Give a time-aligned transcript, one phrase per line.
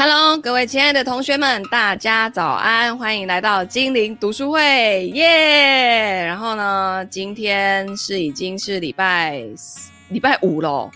[0.00, 6.24] Hello，各位亲爱的同学们，大家早安，欢迎来到精灵读书会，耶！
[6.24, 9.42] 然后呢，今天是已经是礼拜
[10.10, 10.88] 礼拜五喽，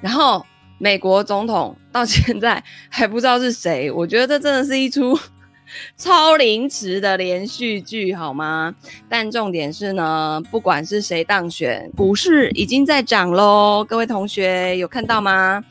[0.00, 0.42] 然后
[0.78, 5.14] 美国总统到现在还不知道是谁，我觉得这真的是一出
[5.96, 8.74] 超临时的连续剧，好吗？
[9.08, 15.62] 但重点是呢，不管是谁当选，股市已经在涨喽，各位同学有看到吗？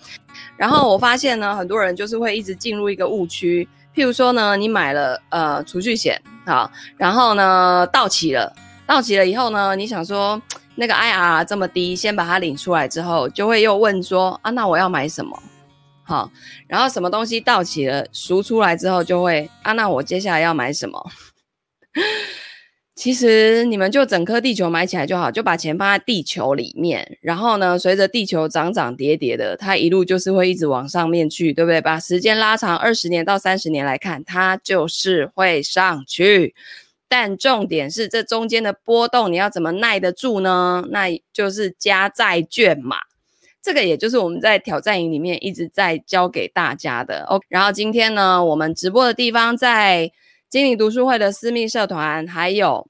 [0.55, 8.53] 然后我发现呢，很多人就是会一直进入一个误区，譬如说呢，你买了呃储蓄险，好，然后呢到期了，
[8.85, 10.41] 到期了以后呢，你想说
[10.75, 15.37] 那个 IR 这么低，先把它领出来之后，就会又问说啊，那我要买什么？
[16.07, 16.31] 好，
[16.67, 21.11] 然后什么东西到期了，赎出来之后就会啊，那我接下来要买什么？
[22.95, 31.81] 其实你们就整颗地球买起来就好，就把钱放在地球里面，然后呢，随着地球涨涨跌跌的，它一路就是会一直往上面去，对不对？
[31.81, 36.55] 把时间拉长二十年到三十年来看，它就是会上去。
[37.09, 40.83] 但重点是这中间的波动，你要怎么耐得住呢？
[40.89, 42.97] 那就是加债券嘛。
[43.67, 47.25] 这个也就是我们在挑战营里面一直在教给大家的。
[47.29, 50.11] 哦，然后今天呢，我们直播的地方在。
[50.49, 52.87] 精灵读书会的私密社团，还有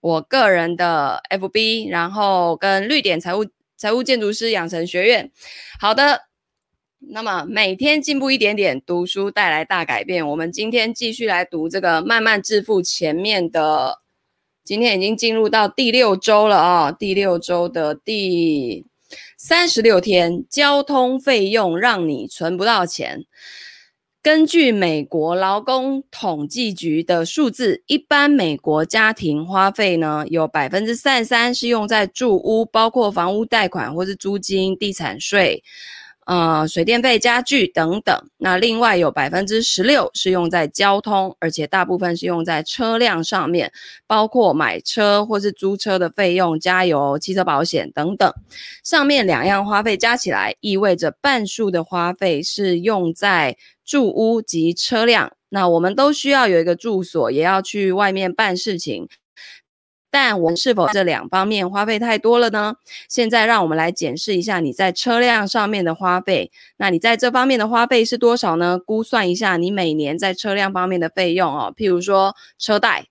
[0.00, 3.44] 我个人的 FB，然后跟绿点财务
[3.76, 5.30] 财务建筑师养成学院。
[5.78, 6.22] 好的，
[7.00, 10.26] 那么每天进步一点点，读书带来大改变。
[10.26, 13.98] 我们今天继续来读这个《慢慢致富》前面的，
[14.64, 18.86] 今天已经进入到第六周了啊、第六周的第
[19.46, 23.26] 三十六天，交通费用让你存不到钱。
[24.22, 35.62] 根据美国劳工统计局的数字，一般美国家庭花费呢，有百分之三十三是用在住屋，包括房屋贷款或是租金、地产税。
[36.26, 43.70] 呃，水电费、家具等等，那另外有百分之十六是用在交通，而且大部分是用在车辆上面，
[44.06, 48.32] 包括买车或是租车的费用、加油、汽车保险等等。
[48.82, 55.32] 上面两样花费加起来，意味着半数的花费是用在住屋及车辆。
[55.50, 59.08] 那我们都需要有一个住所，也要去外面办事情。
[60.14, 62.76] 但我们是否这两方面花费太多了呢？
[63.08, 66.52] 现在让我们来检视一下你在车辆上面的花费。
[66.76, 68.78] 那你在这方面的花费是多少呢？
[68.78, 73.06] 估算一下你每年在车辆方面的费用哦，譬如说车贷、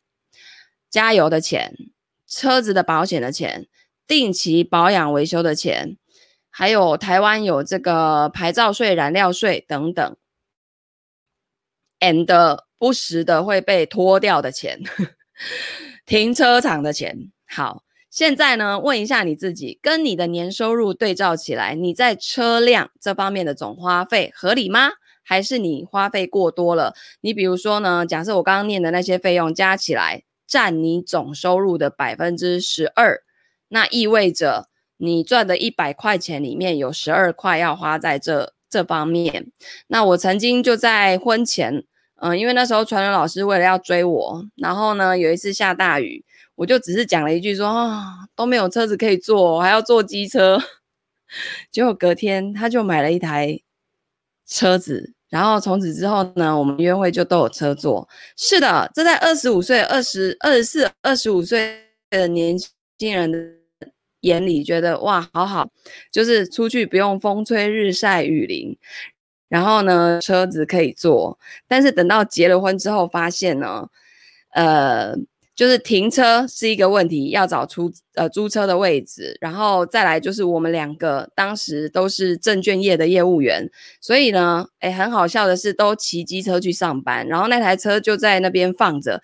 [0.89, 1.75] 加油的钱、
[2.25, 3.67] 车子的保险的钱、
[4.07, 5.97] 定期保养维修的钱，
[6.49, 10.15] 还有台湾有这个牌照税、燃料税等等
[11.99, 14.79] ，and 不时的会被拖掉的钱。
[16.05, 17.31] 停车场的钱。
[17.47, 24.91] 好，现在呢，问一下你自己，跟你的年收入对照起来，你在车辆这方面的总花费合理吗？
[25.23, 26.93] 还是你花费过多了？
[27.21, 33.21] 你比如说呢，假设我刚刚念的那些费用加起来占你总收入的百分之十二，
[33.69, 39.51] 那意味着你赚的一百块钱里面有十二块要花在这这方面。
[39.87, 41.85] 那我曾经就在婚前。
[42.25, 46.23] 嗯，因为那时候传人老师为了要追我，然后呢，有一次下大雨，
[46.55, 50.57] 我就只是讲了一句说啊，都没有车子可以坐，我还要坐机车。
[51.69, 53.59] 结果隔天他就买了一台
[54.47, 58.07] 车子，然后从此之后呢，我们约会就都有车坐。
[58.37, 61.77] 是的，这在二十五岁、二十二十四、二十五岁
[62.09, 62.57] 的年
[62.97, 63.37] 轻人的
[64.21, 65.69] 眼里，觉得哇，好好，
[66.09, 68.77] 就是出去不用风吹日晒雨淋。
[69.53, 71.37] 然后呢，车子可以坐，
[71.67, 73.87] 但是等到结了婚之后，发现呢，
[74.49, 75.15] 呃，
[75.53, 83.69] 就是停车是一个问题，要找出呃租车的位置，然后再来就是我们两个当时都是证券业的业务员，
[84.01, 89.21] 所以呢，诶，很好笑的是，都骑机车去上班，然后那台车就在那边放着，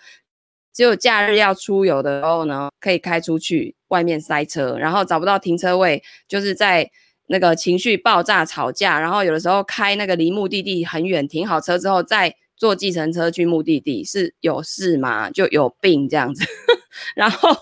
[0.72, 6.92] 只有假日要出游的时候呢，可以开出去，外面塞车，然后找不到停车位，就是在。
[7.32, 15.30] 那个情绪爆炸、吵架，然后有的时候开那个离目的地很远，停好车之后再坐计程车去目的地，是有事吗？
[15.30, 16.44] 就有病这样子。
[17.16, 17.56] 然后，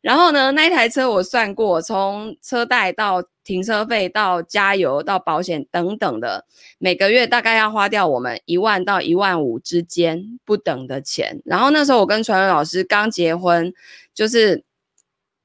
[0.00, 6.46] 然后呢，那一台车我算过，从车贷到停车费到加油到保险等等的，
[6.78, 11.42] 每个月大概要花掉我们一万到一万五之间不等的钱。
[11.44, 13.74] 然后那时候我跟传文老师刚结婚，
[14.14, 14.64] 就是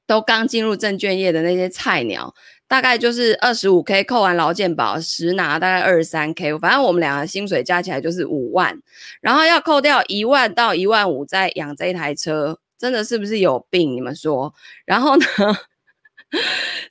[0.06, 2.34] 都刚进入证券业的那些菜鸟。
[2.74, 8.76] 大概就是二十五 K，扣完劳健保，实拿大概二十三 K，反正我们两个薪水加起来就是五万，
[9.20, 13.94] 然后要扣掉一万到一万五再养这一台车，真的是不是有病？
[13.94, 14.52] 你们说？
[14.84, 15.24] 然后呢，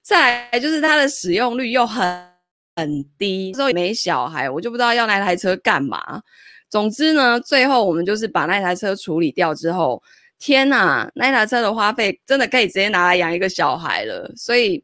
[0.01, 2.29] 再来就是它的使用率又很
[2.77, 6.21] 很低，之后也没小孩，我就不知道要那台车干嘛。
[6.69, 10.01] 总之呢，最后我们就是把那台车处理掉之后，
[10.39, 14.31] 天哪，那台车的花费真的可以直接拿来养一个小孩了。
[14.37, 14.81] 所以，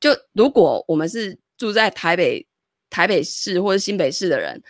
[0.00, 2.44] 就如果我们是住在台北、
[2.88, 4.60] 台北市或者新北市的人，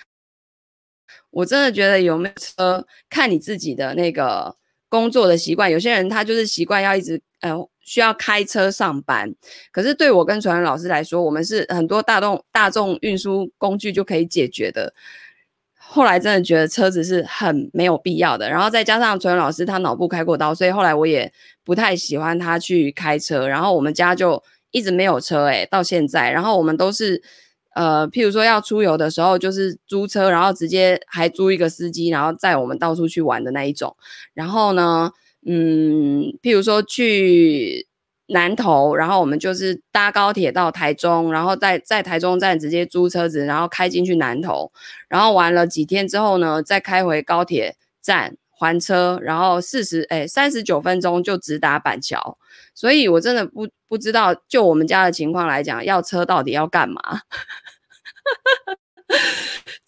[1.30, 4.54] 我真的觉得有没有车，看你自己的那个
[4.88, 5.70] 工作的习惯。
[5.70, 7.56] 有些人他就是习惯要一直呃。
[7.82, 9.34] 需要开车上班，
[9.72, 14.94] 可是对我跟传文老师来说，我们是很多大众大众运输工具就可以解决的。
[15.74, 21.32] 后来真的觉得车子是很没有必要的，然后再加上传文老师他脑部开过刀，所以后来我也
[21.64, 23.48] 不太喜欢他去开车。
[23.48, 24.40] 然后我们家就
[24.70, 26.30] 一直没有车，诶，到现在。
[26.30, 27.22] 然后我们都是
[27.74, 33.96] 呃，譬如说要出游的时候，就是租车，然后直接还租一个司机，然后载我们到处去玩的那一种。
[34.34, 35.12] 然后呢，
[35.46, 37.86] 嗯，譬如说去
[38.26, 44.72] 南投，然后我们就是搭高铁到台中，然后在在台中站直接租车子，然后开进去南投，
[45.08, 52.36] 然后玩了几天之后呢，再开回高铁站还车，然后四十诶三十九分钟就直达板桥。
[52.74, 57.00] 所以我真的不不知道，就我们家的情况来讲，要车到底要干嘛？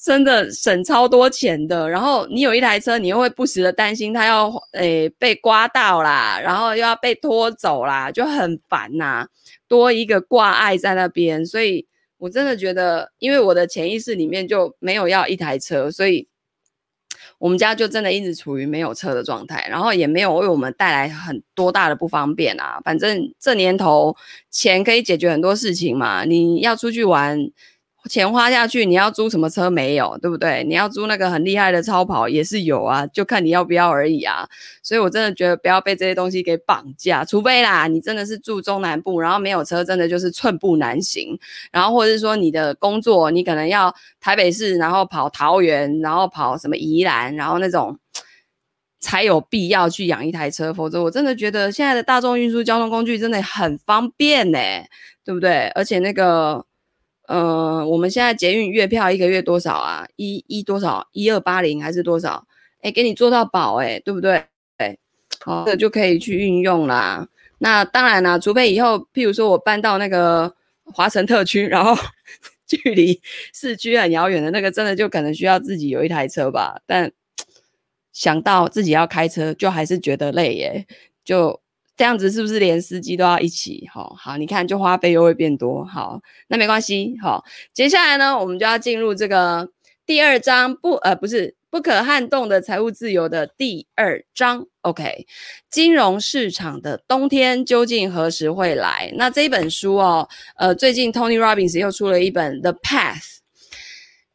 [0.04, 9.28] 真的省超多钱的，然后你有一台车，你又会不时的担心它要诶、被刮到啦，然后又要被拖走啦，就很烦呐、
[9.68, 11.86] 多一个挂碍在那边，所以
[12.18, 16.26] 我真的觉得，因为我的潜意识里面就没有要一台车，所以
[17.42, 22.80] 我们家就真的一直处于没有车的状态，然后也没有为我们带来很多大的不方便啊。
[22.84, 24.14] 反正这年头
[24.48, 27.50] 钱可以解决很多事情嘛，你要出去玩。
[28.10, 30.64] 钱花下去，你要租什么车没有，对不对？
[30.64, 34.48] 你要租那个很厉害的超跑也是有啊，就看你要不要而已啊。
[34.82, 41.38] 所以我真的觉得不要被这些东西给绑架，除非啦，你真的是住中南部，然后没有车，真的就是寸步难行。
[41.70, 47.96] 然后或者是说你的工作，你可能要台北市，然后跑桃园，然后跑什么宜兰，然后那种
[48.98, 50.74] 才有必要去养一台车。
[50.74, 54.58] 否则我真的觉得现在的大众运输交通工具真的很方便呢，
[55.24, 55.68] 对不对？
[55.76, 56.66] 而且那个。
[57.32, 60.06] 呃，我们现在捷运月票一个月多少啊？
[60.16, 61.08] 一一多少？
[61.12, 62.46] 一二八零还是多少？
[62.82, 64.44] 哎，给你做到饱，哎，对不对？
[64.76, 64.98] 哎，
[65.40, 67.26] 好，这就可以去运用啦。
[67.56, 71.96] 那当然啦，除非以后，譬如说我搬到那个华城特区，然后
[72.68, 73.18] 距离
[73.54, 76.82] 市区很遥远的那个，真的就可能需要自己有一台车吧。
[76.84, 77.10] 但
[78.12, 80.86] 想到自己要开车，就还是觉得累耶，
[81.24, 81.61] 就。
[81.94, 83.86] 这样子是不是连司机都要一起？
[83.92, 85.84] 好，好，你看就花费又会变多。
[85.84, 87.14] 好，那没关系。
[87.22, 89.68] 好，接下来呢，我们就要进入这个
[90.06, 94.66] 第二章，不，呃，不是不可撼动的财务自由的第二章。
[94.80, 95.26] OK，
[95.70, 99.12] 金融市场的冬天究竟何时会来？
[99.16, 103.36] 那这一本书哦，呃，最近 Tony Robbins 又出了一本 The Path，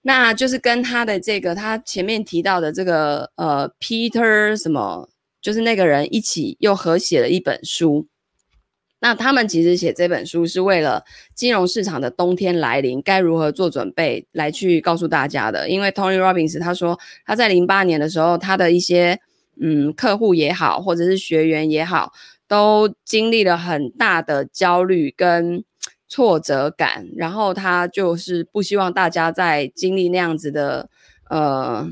[0.03, 5.09] 那就是跟他的这个他前面提到的这个呃 Peter 什么。
[5.41, 8.07] 就是那个人一起又合写了一本书，
[8.99, 11.05] 那他们其实写这本书是为了
[11.35, 15.69] 金融市场的冬天来临，该如何做准备来去告诉大家的。
[15.69, 19.19] 因为 Tony Robbins 他说他在零八年的时候，他的一些
[19.61, 22.11] 嗯客户也好，或者是学员也好，
[22.47, 25.63] 都经历了很大的焦虑跟
[26.09, 30.89] 挫折感，然后他就是不希望大家再经历那样子的
[31.29, 31.87] 呃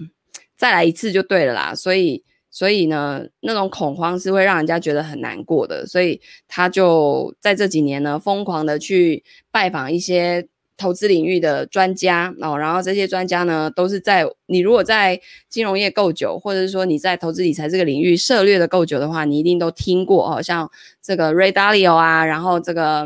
[0.58, 2.24] 再来一次就对了啦，所以。
[2.56, 10.48] 所以呢，那种恐慌是会让人家觉得很难过的，所以他就在这几年呢，疯狂的去拜访一些
[10.78, 15.20] 投资领域的专家哦，然后这些专家呢，都是在你如果在
[15.50, 20.72] 金融业够久，或者是说你在投资理财这个领域涉猎的够久的话，你一定都听过哦，像
[21.02, 23.06] 这个 Ray Dalio 啊，然后这个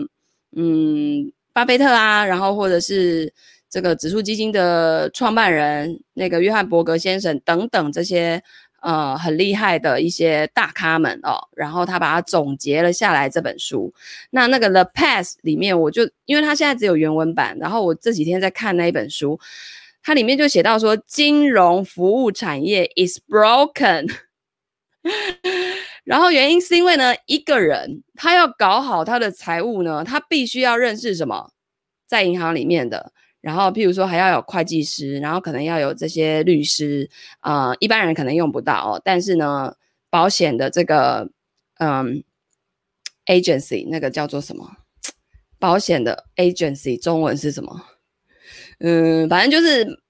[0.55, 3.33] 嗯，巴菲特啊，然后或者是
[3.67, 8.43] 这个指数基金的创办人那个约翰伯格先生等等这些。
[8.81, 13.93] 呃，很厉害的一些大咖们哦，然后他把它总结了下来这本书。
[14.31, 19.39] 那那个 The Past 里面，我就因为它现在只有原文版，然后我这几天在看那一本书，
[20.01, 24.07] 它里面就写到说，金融服务产业 is broken。
[26.03, 31.51] 然后原因是因为呢，一个人他要搞好他的财务呢，他必须要认识什么，
[32.07, 33.11] 在银行里面的。
[33.41, 37.09] 然后，譬如说，还要有会计师，然后可能要有这些律师，
[37.41, 39.01] 呃，一般人可能用不到哦。
[39.03, 39.75] 但是呢，
[40.09, 41.29] 保险的这个，
[41.79, 42.23] 嗯
[43.25, 44.77] ，agency 那个叫做什么？
[45.57, 47.85] 保险的 agency 中文是什么？
[48.79, 50.01] 嗯，反正就是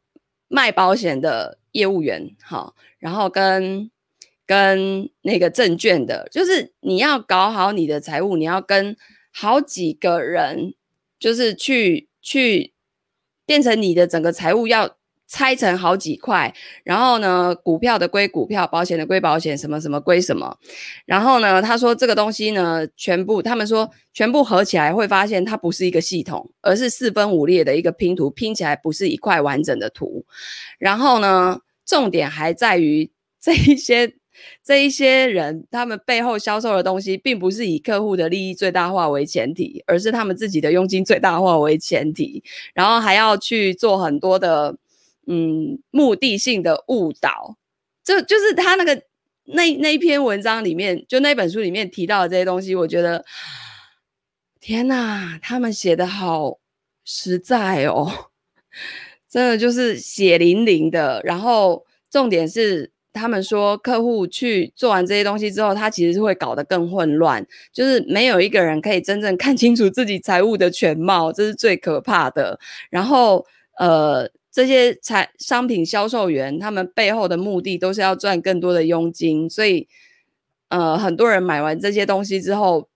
[0.48, 3.92] 卖保险的业务员，好，然后跟
[4.46, 8.96] 跟那个证券的，就是你要搞好你的财务，你要跟
[9.32, 10.74] 好几个人。
[11.20, 12.74] 就是去去
[13.50, 14.96] 变成你的整个财务要。
[15.32, 16.52] 拆成好几块，
[16.84, 20.58] 然后呢，股票的归股票，保险的归保险，什么什么归什么。
[21.06, 30.26] 然后呢，他说这个东西呢，全部他们说全部合起来会发现它不是一个系统，而是四分五裂的一个拼图，拼起来不是一块完整的图。
[30.80, 34.16] 然后呢，重点还在于 这一些
[34.64, 42.44] 这一些人，他们背后销售的东西，并不是以客户的利益最大化为前提，而是他们自己的佣金最大化为前提，
[42.74, 44.78] 然后还要去做很多的。
[45.32, 47.56] 嗯，目的性的误导，
[48.04, 49.00] 就就是他那个
[49.44, 53.24] 那那一篇文章里面，就那本书里面提到的这些东西，我觉得
[54.60, 56.58] 天哪，他们写的好
[57.06, 58.12] 实在哦，
[59.30, 61.22] 真的就是血淋淋的。
[61.24, 72.60] 然后重点是，他们说客户去做完这些东西之后，他其实是会搞得更混乱，就是没有一个人可以真正看清楚自己财务的全貌，这是最可怕的。
[72.90, 73.46] 然后
[73.78, 74.30] 呃。
[74.52, 79.88] 这些产商品销售员，他们背后的目的都是要赚更多的佣金，所以，
[80.70, 82.90] 呃，很多人买完这些东西之后，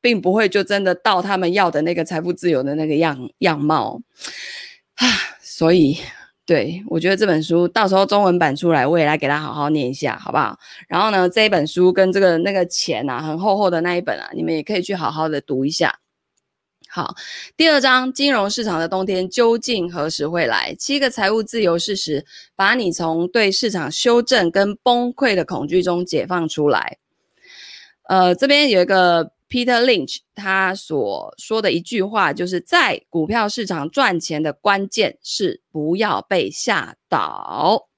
[0.00, 4.00] 并不会就真的到他们要的那个财富自由的那个样样貌
[4.94, 5.06] 啊。
[5.42, 5.98] 所以，
[6.44, 10.58] 对，我觉得这本书到时候中文版出来，我也来给他好好念一下，好不好？
[10.88, 16.00] 然后呢，这一本书跟这个那个钱啊，很厚厚的那一本啊，你们也可以去好好的读一下。
[16.88, 17.14] 好，
[17.56, 20.74] 第二章，金融市场的冬天究竟何时会来？
[20.78, 26.98] 七个财务自由事实，把你从对市场修正跟崩溃的恐惧中解放出来。
[28.08, 37.90] 呃，这边有一个 Peter Lynch，他所说的一句话，就是在股票市场赚钱的关键是不要被吓倒。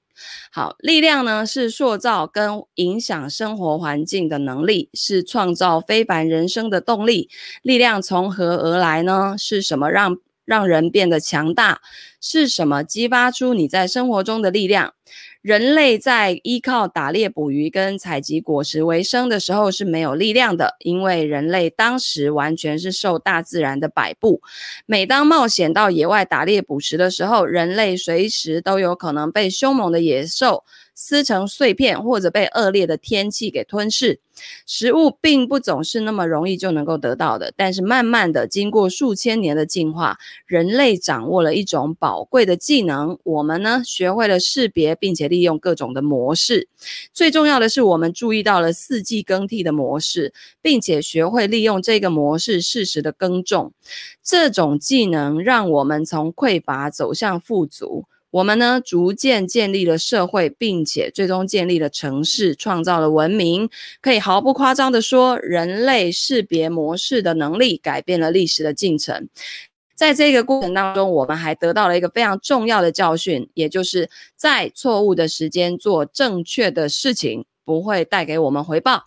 [0.51, 7.29] 好，力量呢，是塑造跟影响生活环境的能力，是创造非凡人生的动力。
[7.61, 9.35] 力量从何而来呢？
[9.37, 11.79] 是什么让让人变得强大？
[12.19, 14.93] 是什么激发出你在生活中的力量？
[15.45, 24.41] 人类在依靠打猎捕鱼跟采集果实为生的时候是没有力量的，因为人类当时完全是受大自然的摆布。
[24.87, 30.63] 每当冒险到野外打猎捕食的时候，人类随时都有可能被凶猛的野兽
[30.95, 34.19] 撕成碎片，或者被恶劣的天气给吞噬。
[34.65, 43.17] 食物并不总是那么容易就能够得到的，但是慢慢的，经过数千年的进化，人类掌握了一种宝贵的技能。
[43.23, 46.67] 我们呢，学会了识别并且利用各种的模式。
[47.13, 53.71] 最重要的是，我们注意到了四季更替的模式，并且学会利用这个模式适时的耕种。
[54.21, 58.03] 这种技能让我们从匮乏走向富足。
[58.35, 63.69] 我们呢，逐渐建立了社会，并且最终建立了城市，创造了文明。
[64.01, 69.29] 可以毫不夸张地说，人类识别模式的能力改变了历史的进程。
[69.95, 77.45] 在这个过程当中，我们还得到了一个非常重要的教训，也就是在错误的时间做正确的事情。
[77.65, 79.05] 不会带给我们回报。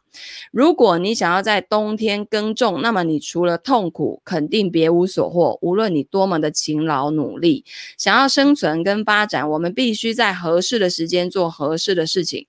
[0.50, 5.58] 如果你想要在冬天耕种，那么你除了痛苦，肯定别无所获。
[5.62, 7.64] 无论你多么的勤劳努力，
[7.96, 12.46] 想要生存跟发展，我们必须在合适的时间做合适的事情。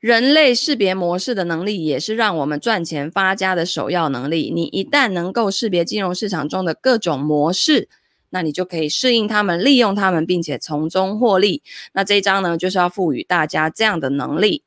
[0.00, 4.52] 人类识别模式的能力，也是让我们赚钱发家的首要能力。
[4.54, 7.88] 你一旦能够识别金融市场中的各种模式，
[8.34, 11.62] 那你就可以适应他们，利用他们，并且从中获利。
[11.92, 14.64] 那这一章呢，就是要赋予大家这样的能力。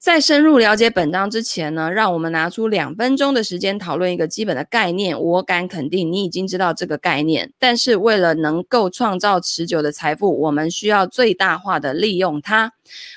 [0.00, 5.20] 在深入了解本章之前呢，让我们拿出两分钟的时间讨论一个基本的概念。
[5.20, 7.52] 我敢肯定，你已经知道这个概念。
[7.60, 12.72] 但是为了能够创造持久的财富，我们需要最大化的利用它。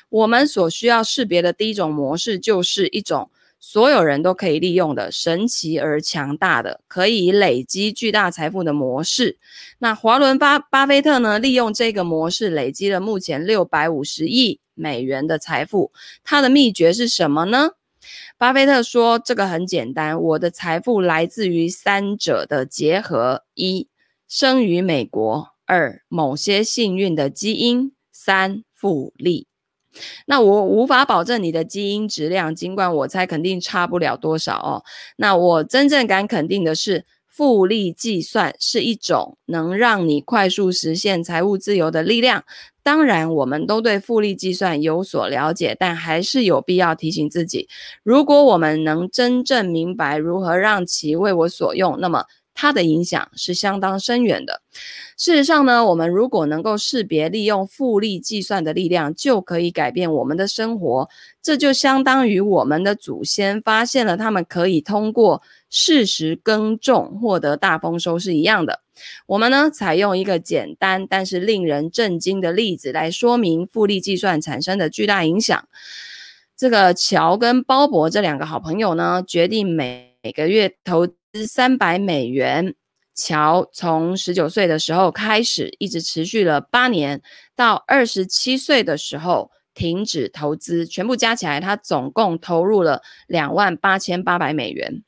[0.10, 3.32] 我们所需要识别的第一种模式，就是一种。
[3.60, 9.38] 所有人都可以利用的神奇而强大的，可以累积巨大财富的模式。
[9.80, 11.38] 那华伦巴巴菲特呢？
[11.38, 15.92] 利用这个模式累积了目前六百五十亿美元的财富。
[16.24, 17.72] 他的秘诀是什么呢？
[18.38, 23.89] 巴菲特说：“这个很简单，我的财富来自于三者的结合：一、
[24.28, 29.48] 生于美国；二、某些幸运的基因；三、复利。”
[30.25, 34.84] 那我无法保证你的基因质量，尽管我猜肯定差不了多少哦。
[35.17, 42.43] 那我真正敢肯定的是，复利计算是一种能让你快速实现财务自由的力量。
[42.84, 47.67] 当然，我们都对复利计算有所了解，但还是有必要提醒自己：
[48.03, 52.25] 如果我们能真正明白如何让其为我所用，那么。
[52.60, 54.62] 它的影响是相当深远的。
[55.16, 61.08] 事实上呢，我们如果能够识别利用复利计算的力量，就可以改变我们的生活。
[61.42, 68.82] 这就相当于我们的祖先发现了他们可以通过适时耕种获得大丰收是一样的。
[69.25, 75.66] 我们呢，采用一个简单但是令人震惊的例子来说明复利计算产生的巨大影响。
[76.58, 81.08] 这个乔跟鲍勃这两个好朋友呢，决定每每个月投
[81.48, 82.76] 三百美元。
[83.14, 87.22] 乔从十九岁的时候开始，一直持续了八年，
[87.54, 95.04] 到二十七岁的时候停止投资，全部加起来，他总共投入了两万八千八百美元。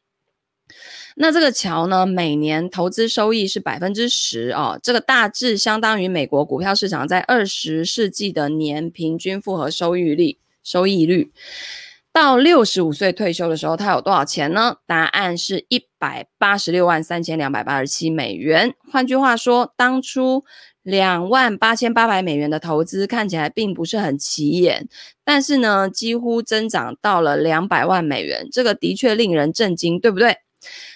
[1.15, 10.37] 那这个乔呢，每年投资收益是百分之十哦，这个大致相当于美国股票市场在二十世纪的年平均复合收益率。
[10.63, 11.31] 收益率。
[12.13, 14.75] 到六十五岁退休的时候，他有多少钱呢？
[14.85, 18.73] 答案是一百八十六万三千两百八十七美元。
[18.91, 20.43] 换句话说，当初
[20.83, 24.89] 两万八千八百美元的投资看起来并不是很起眼，
[25.23, 30.35] 但是呢，几乎增长到了两百万美元，这个的确令人震惊，对不对？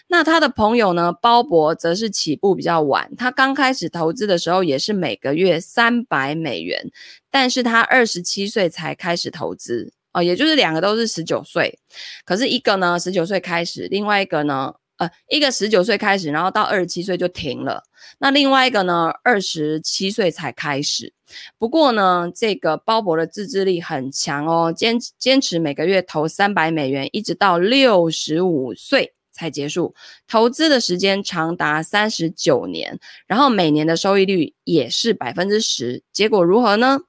[0.07, 6.91] 那他的朋友呢，鲍勃则是起步比较晚，他刚开始投资的时候也是每个月三百美元，
[7.31, 11.77] 但是他二十七岁才开始投资哦，也就是两个都是十九岁，
[12.24, 17.84] 可是一个呢十九岁开始，另外一个呢，呃，一个十九岁开始，然后到二十七岁就停了，
[18.19, 21.12] 那另外一个呢二十七岁才开始。
[21.57, 29.14] 不过呢，这个鲍勃的自制力很强哦，坚坚持每个月投三百美元，一直到六十五岁。
[29.35, 29.93] 才结束，
[30.27, 36.01] 投资的时间长达三十九年，然后每年的收益率也是百分之十。
[36.13, 37.01] 结果如何呢？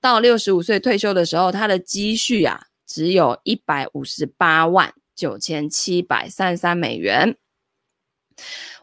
[0.00, 7.36] 到六十五岁退休的时候，他的积蓄啊只有一百五十八万九千七百三十三美元。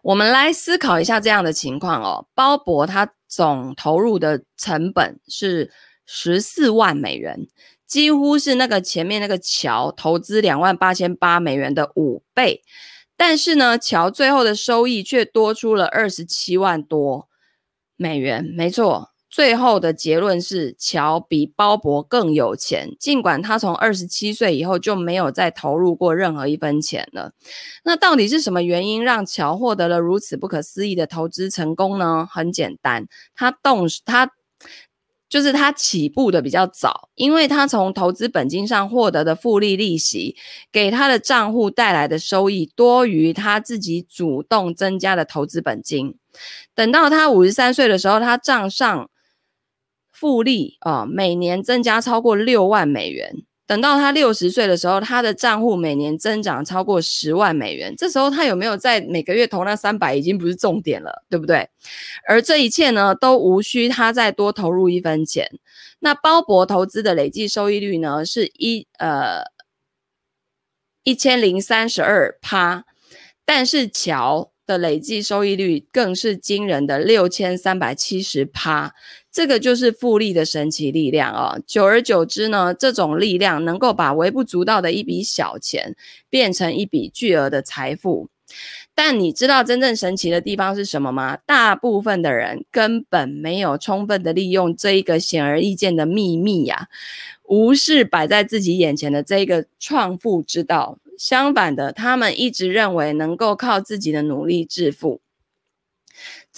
[0.02, 5.72] 我们来思考一下这样的情况哦，鲍勃他总投入的成本是
[6.06, 7.48] 十四万美元。
[7.90, 12.62] 几乎是那个前面那个乔投资两万八千八美元的五倍，
[13.18, 17.28] 但是呢，乔最后的收益却多出了二十七万多
[17.98, 18.46] 美元。
[18.56, 27.34] 没错，最后的结论是乔比鲍勃更有钱，尽管他从二十七岁以后就没有再投入过任何一分钱了。
[27.84, 32.28] 那到底是什么原因让乔获得了如此不可思议的投资成功呢？
[32.32, 34.30] 很简单，他动他。
[35.30, 40.36] 就是他起步的比较早，因为他从投资本金上获得的复利利息，
[40.72, 46.16] 给他的账户带来的收益多于他自己主动增加的投资本金。
[46.74, 49.10] 等到他五十三岁的时候，他账上
[50.12, 53.44] 复利啊，每年增加超过六万美元。
[53.70, 57.94] 等到他六十岁的时候，他的账户每年增长超过十万美元。
[57.96, 61.70] 这时候他有没有在每个月投那三百，已经不是重点了，对不对？
[62.28, 65.48] 而这一切呢，都无需他再多投入一分钱。
[66.00, 69.44] 那鲍勃投资的累计收益率呢，是一呃
[71.04, 72.86] 一千零三十二趴，
[73.46, 78.96] 但是乔的累计收益率更是惊人的六千三百七十趴。
[79.40, 81.62] 这个就是复利的神奇力量哦。
[81.66, 85.96] 久而久之呢，这种力量能够把微不足道的一笔小钱
[86.30, 88.28] 变成一笔巨额的财富。
[88.94, 91.38] 但你知道真正神奇的地方是什么吗？
[91.46, 96.90] 大部分的人根本没有充分的利用这一个显而易见的秘密呀，
[97.46, 101.00] 无视摆在自己眼前的这一个创富之道。
[101.18, 105.22] 相反的，他们一直认为能够靠自己的努力致富。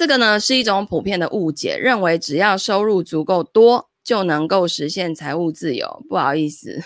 [0.02, 6.04] 这个呢是一种普遍的误解，认为只要收入足够多就能够实现财务自由。
[6.10, 6.82] 不好意思，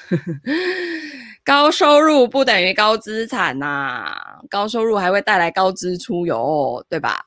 [1.45, 4.13] 高收入不等于高资产呐，
[4.49, 7.23] 高收入还会带来高支出哟，对吧？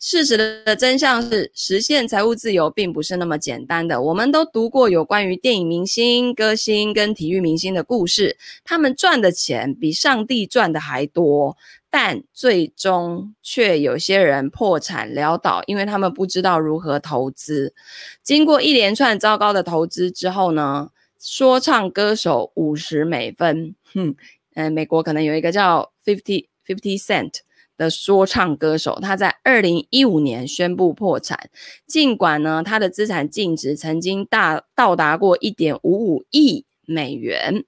[0.00, 4.00] 事实的真相是，实现财务自由并不是那么简单的。
[4.00, 11.56] 我们都读过有关于电影明星、歌星跟体育明星的故事，他们赚的钱比上帝赚的还多。
[11.94, 17.74] 但最终却有些人破产潦倒，因为他们不知道如何投资。
[18.22, 20.88] 经过一连串糟糕的投资之后呢，
[21.20, 24.16] 说唱歌手五十美分，哼，
[24.54, 27.40] 呃，美国可能有一个叫 Fifty Fifty Cent
[27.82, 31.50] 的说唱歌手，他在二零一五年宣布破产。
[31.86, 37.64] 尽管呢，他的资产净值曾经大到达过一点五五亿美元。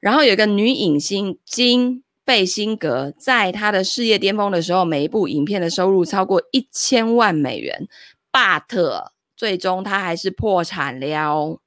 [0.00, 2.02] 然后有一个女影星金。
[2.28, 7.88] 贝辛格在她的事业巅峰的时候，每一部影片的收入超过一千万美元
[8.30, 11.58] ，but 最终她还是破产了。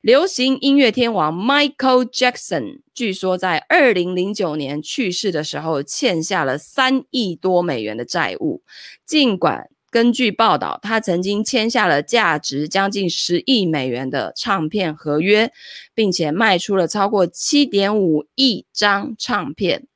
[0.00, 8.62] 流行音乐天王 Michael Jackson 据说在二零零九年去世的时候欠下了三亿多美元的债务。
[9.04, 15.50] 尽管根据报道，他曾经签下了价值将近十亿美元的唱片合约，
[15.94, 19.86] 并且卖出了超过七点五亿张唱片，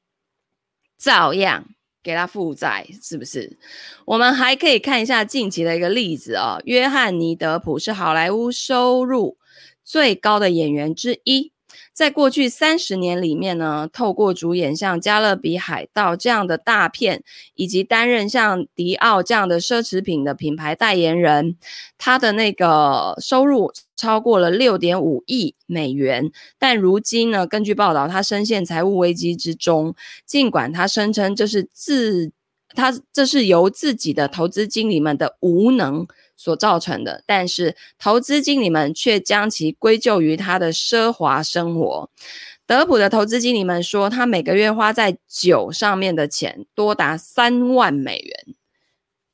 [0.97, 1.67] 照样
[2.03, 3.59] 给他负债，是不是？
[4.07, 9.37] 我们还可以看一下近期的一个例子哦，约翰尼·德普是好莱坞收入
[9.93, 11.53] 最高的演员之一，
[11.93, 17.23] 在过去三十年里面呢，透过主演像《加勒比海盗》这样的大片，
[17.57, 21.59] 以及担任像迪奥这样的奢侈品的品牌代言人，
[21.99, 26.33] 他的那个收入超过了六点五亿美元。
[26.59, 29.95] 但如今呢，根据报道，他深陷财务危机之中。
[30.25, 32.33] 尽管他声称这是自
[32.75, 36.07] 他这是由自己的投资经理们的无能。
[36.37, 42.11] 所造成的，但是投资经理们却将其归咎于他的奢华生活。
[42.67, 48.55] 德普的投资经理们说，他每个月花在酒上面的钱多达三万美元，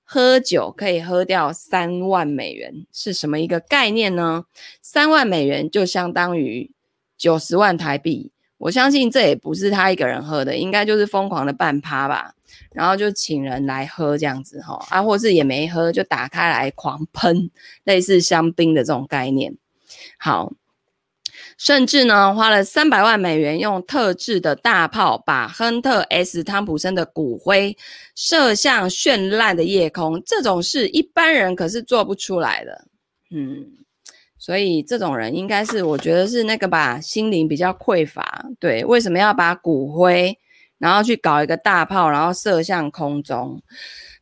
[0.03, 4.47] 喝酒可以喝掉三万美元，是什么一个概念呢？
[4.83, 6.73] 三万美元就相当于
[7.17, 8.33] 九十万台币。
[8.57, 12.35] 我相信这也不是他一个人喝的，应该就是疯狂的半趴吧。
[12.73, 17.51] 然后就请人来喝这样子哈，啊，或是也没喝就打开来狂喷，
[17.85, 19.57] 类似香槟的这种概念。
[20.19, 20.53] 好，
[21.57, 27.77] 甚至呢花了三百万美元用特制的大炮把亨特 ·S· 汤普森的骨灰
[28.15, 32.87] 射向绚烂的夜空，这种事一般人可是做不出来的。
[33.31, 33.67] 嗯，
[34.39, 38.47] 所以这种人应该是我觉得是那个吧，心灵比较匮乏。
[38.61, 40.39] 对，为什么要把骨灰？
[40.79, 43.61] 然后去搞一个大炮，然后射向空中，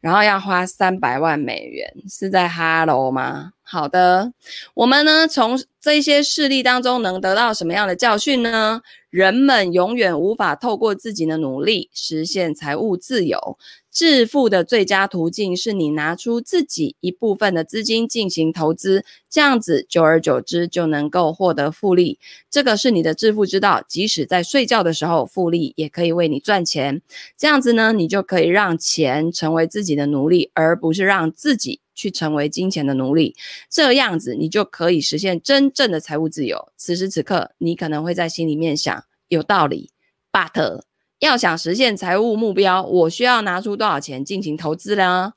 [0.00, 3.52] 然后要花三百万美元，是在哈喽吗？
[3.62, 4.32] 好的，
[4.74, 8.80] 我们呢从这些事例当中能得到什么样的教训呢？
[9.10, 13.58] 人们永远无法透过自己的努力实现财务自由。
[13.96, 22.18] 致富的最佳途径是你拿出自己一部分的资金进行投资，这样子久而久之就能够获得复利。
[22.50, 27.00] 这个是你的致富之道，即使在睡觉的时候，复利也可以为你赚钱。
[27.38, 33.34] 这样子呢，你就可以让钱成为自己的奴隶，而不是让自己去成为金钱的奴隶。
[33.70, 36.68] 这样子，你就可以实现真正的财务自由。
[36.76, 39.88] 此时此刻，你可能会在心里面想：有道理
[40.30, 40.82] ，but。
[41.18, 45.32] 要想实现财务目标，我需要拿出多少钱进行投资呢？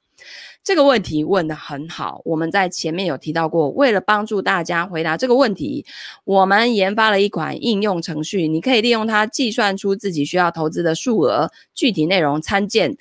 [0.62, 2.22] 这个问题问得很好。
[2.26, 5.86] 我们在前面有提到过，为了帮助大家回答这个问题，
[6.26, 11.50] 我们研发了一款应用程序，你可以利用它计算出自己需要投资的数额。
[11.74, 12.98] 具体内容参见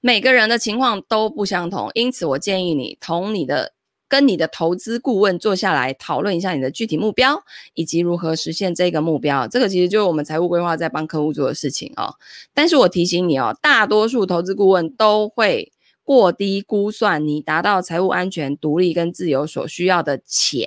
[0.00, 3.72] 每个人的情况都不相同，因此我建议你同你的
[4.08, 7.42] 跟你的投资顾问坐下来讨论一下你的具体目标
[7.74, 9.46] 以及如何实现这个目标。
[9.48, 12.14] 这个其实就是我们财务规划在帮客户做的事情哦。
[12.54, 15.72] 但是我提醒你哦，大多数投资顾问都会。
[16.08, 20.66] 过低估算你达到财务安全、独立跟自由所需要的钱。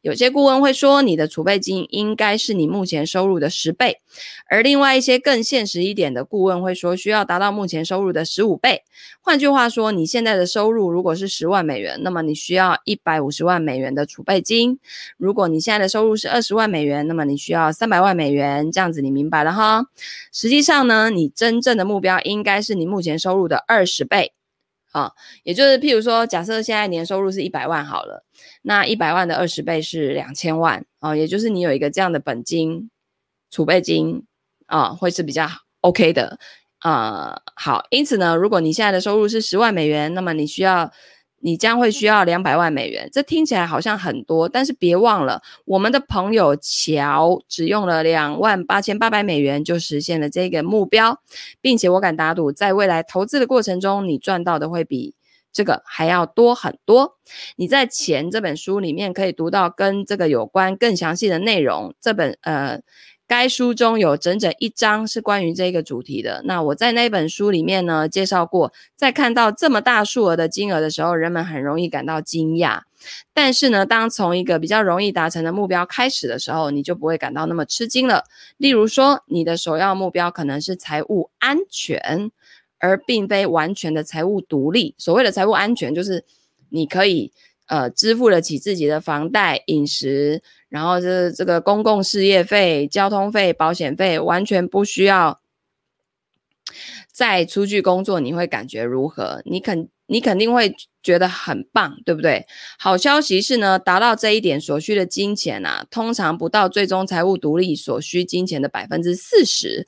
[0.00, 3.98] 有些顾问会说，你的储备金应该是你目前收入的十倍，
[4.48, 8.84] 而另外一些更现实一点的顾问会说，需要达到目前收入的十五倍。
[9.20, 14.76] 换句话说，你现在的收入如果是十万美元，那么你需要一百五十万美元的储备金；
[15.16, 18.70] 如果你现在的收入是二十万美元，那么你需要三百万美元。
[18.70, 19.86] 这样子你明白了哈？
[20.32, 24.32] 实际上呢，你真正的目标应该是你目前收入的二十倍。
[24.90, 28.24] 啊，也就是譬如说，假设现在年收入是一百万好了，
[28.62, 32.90] 那一百万的二十倍是两千万啊，也就是你有一个这样的本金
[33.50, 34.24] 储备金
[34.66, 35.48] 啊，会是比较
[35.80, 36.38] OK 的
[36.78, 37.40] 啊。
[37.54, 40.90] 好，因此呢，如果你现在的收入是十万美元，那么你需要。
[41.42, 51.20] 你将会需要两百万美元，这听起来好像很多，但是别忘了，我们的朋友乔只用了两万八千八百美元就实现了这个目标，
[51.60, 55.14] 并且我敢打赌，在未来投资的过程中，你赚到的会比
[55.52, 57.16] 这个还要多很多。
[57.56, 62.80] 你在《钱》这本书里面可以读到跟这个有关更详细的内容，这本呃。
[63.30, 66.42] 该书中有整整一章是关于这个主题的。
[66.46, 72.80] 那我在那本书里面呢，介绍过，在看到这么大数额的金额的时候，人们很容易感到惊讶。
[73.32, 78.24] 但是呢，当从一个比较容易达成的目标开始的时候，你就不会感到那么吃惊了。
[78.56, 82.32] 例如说，你的首要目标可能是财务安全，
[82.78, 84.96] 而并非完全的财务独立。
[84.98, 86.24] 所谓的财务安全，就是
[86.70, 87.30] 你可以。
[87.70, 95.40] 呃支付得起自己的房贷、饮食，然后这这个公共事业费、交通费、保险费，完全不需要
[97.12, 99.40] 再出去工作，你会感觉如何？
[99.44, 102.44] 你肯你肯定会觉得很棒，对不对？
[102.76, 109.86] 好消息是呢，达到这一点所需的金钱啊，通常不到最终财务独立所需金钱的百分之四十，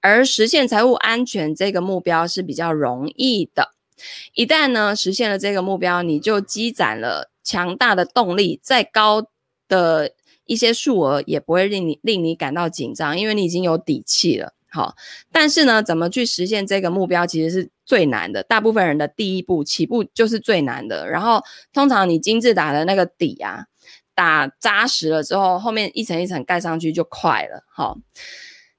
[0.00, 3.74] 而实现财务安全这个目标是比较容易的。
[4.34, 9.26] 一旦呢实现了这个目标，你就积攒了强大的动力，再高
[9.68, 10.12] 的
[10.46, 14.52] 一些数额也不会令你令你感到紧张，因为你已经有底气了。
[14.70, 14.96] 好，
[15.30, 18.42] 但是呢，怎么去实现这个目标，其实是最难的。
[18.42, 21.08] 大部分人的第一步起步就是最难的。
[21.08, 21.40] 然后，
[21.72, 23.66] 通常你金字塔的那个底啊，
[24.16, 27.62] 打扎实了之后，后面一层一层盖上去就快了。
[27.72, 27.96] 好，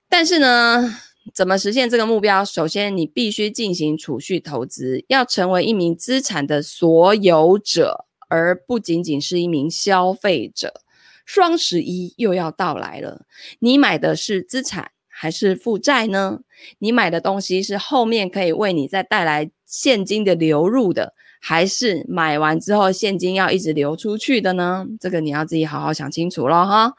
[0.10, 1.00] 但是呢，
[1.34, 2.46] 怎么实现这个目标？
[2.46, 10.82] 首先，你必须进行储蓄投资，要成为一名资产的所有者，而不仅仅是一名消费者。
[11.26, 13.26] 双十一又要到来了，
[13.60, 16.42] 你买的是资产，还是负债呢？
[16.78, 21.16] 你买的东西是后面可以为你再带来现金的流入的，
[21.48, 24.88] 还是买完之后现金要一直流出去的呢？
[25.00, 26.94] 这个你要自己好好想清楚了哈。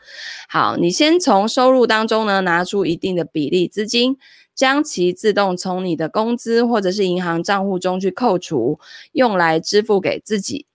[0.49, 4.17] 好，你先从收入当中呢拿出一定的比例资金，
[4.55, 8.79] 将其自动从你的工资或者是银行账户中去扣除，
[9.11, 10.67] 用来支付给自己。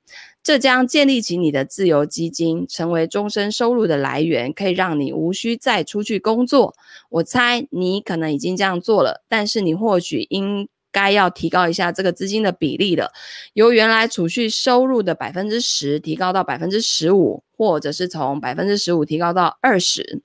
[0.43, 6.75] 这将建立起你的自由基金，成为终身收入的来源，可以让你无需再出去工作。
[7.09, 13.11] 我猜你可能已经这样做了，但是你或许应该要提高一下这个资金的比例了，
[13.53, 20.21] 由原来储蓄收入的百分之十提高到百分之十五，或者是从百分之十五提高到二十。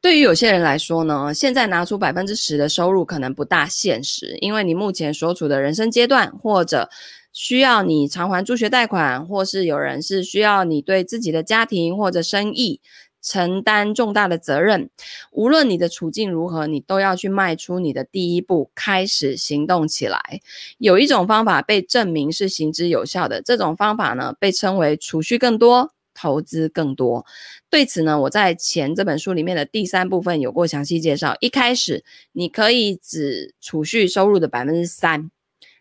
[0.00, 6.88] 对于有些人来说呢，现在拿出百分之十的收入可能不大现实，因为你目前所处的人生阶段，或者
[7.32, 12.80] 需要你偿还助学贷款，或是有人是需要你对自己的家庭或者生意
[13.28, 14.88] 承担重大的责任。
[15.30, 20.40] 无论你的处境如何，你都要去迈出你的第一步，开始行动起来。
[20.78, 27.26] 有一种方法被证明是行之有效的，这种方法呢，被称为储蓄更多，投资更多。
[27.68, 31.36] 对此呢，我在前这本书里面的第三部分有过详细介绍。
[31.40, 35.30] 一开始你可以只储蓄收入的百分之三。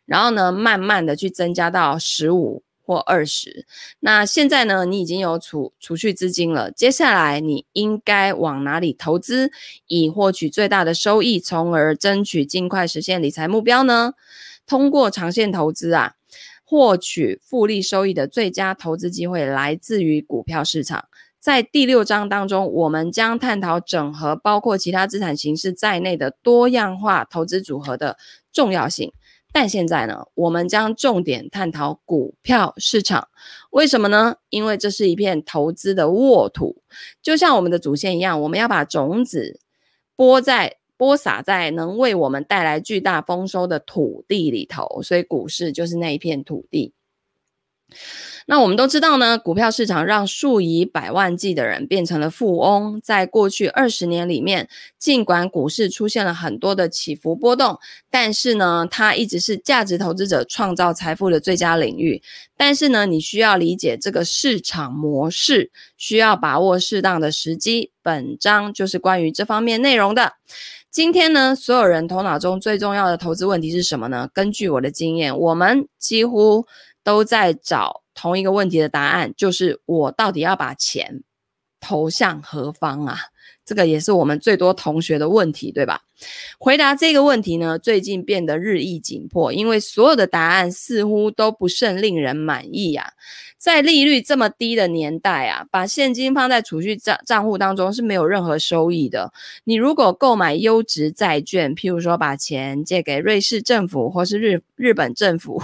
[0.06, 3.66] 然后呢，慢慢的去增加到十五或二十。
[4.00, 6.72] 那现在呢，你已经有储储蓄资金了。
[6.72, 9.52] 接下来你应该往哪里投资，
[9.88, 14.14] 以获取最大的收益，从而争取尽快实现理财目标呢？
[14.66, 16.14] 通过长线投资啊，
[16.64, 21.10] 获取复利收益的最佳投资机会来自于股票市场。
[21.40, 28.18] 在第六章当中，我们将探讨整合包括其他资产形式在内的多样化投资组合的
[28.52, 29.12] 重要性。
[29.52, 33.28] 但现在呢，我们将重点探讨股票市场。
[33.72, 34.36] 为什么呢？
[34.50, 36.82] 因为这是一片投资的沃土，
[37.22, 39.60] 就像我们的祖先一样，我们要把种子
[40.16, 45.02] 播在播撒在能为我们带来巨大丰收的土地里头。
[45.02, 46.94] 所以，股市就是那一片土地。
[48.50, 52.98] 那我们都知道呢，股票市场让数以百万计的人变成了富翁。
[53.04, 57.78] 在过去二十年里面，尽管股市出现了很多的起伏波动，
[58.10, 62.24] 但是呢，它一直是价值投资者创造财富的最佳领域。
[62.56, 67.92] 但是呢，你需要理解这个市场模式，需要把握适当的时机。
[68.02, 70.36] 本章就是关于这方面内容的。
[70.90, 74.30] 今天呢，所有人头脑中最重要的投资问题是什么呢？
[74.34, 76.66] 根据我的经验，我们几乎
[77.04, 78.04] 都在找。
[78.18, 81.22] 同一个问题的答案就是：我到底要把钱
[81.80, 83.18] 投向何方啊？
[83.64, 86.02] 这个也是我们最多同学的问题，对吧？
[86.58, 93.14] 回答这个问题呢，最近变得日益紧迫，因为所有的答案似乎都不甚令人满意呀。
[93.58, 99.34] 在利率这么低的年代啊，把现金放在储蓄账账户当中是没有任何收益的。
[99.66, 105.62] 你如果购买优质债券，譬如说把钱借给瑞士政府或是日日本政府。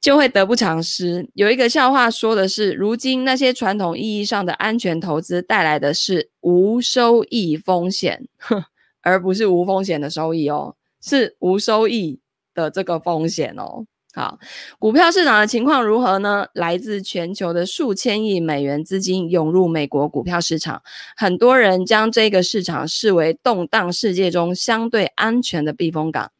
[0.00, 1.28] 就会得不偿失。
[1.34, 8.64] 有一个笑话说的是，如今那些传统意义上的安全投资带来的是无收益风险，哼，
[9.02, 12.20] 而不是无风险的收益哦，是无收益
[12.54, 13.84] 的这个风险哦。
[14.12, 14.40] 好，
[14.80, 16.46] 股票市场的情况如何呢？
[16.54, 20.82] 来自全球的数千亿美元资金涌入美国股票市场，
[21.16, 26.32] 很多人将这个市场视为动荡世界中相对安全的避风港。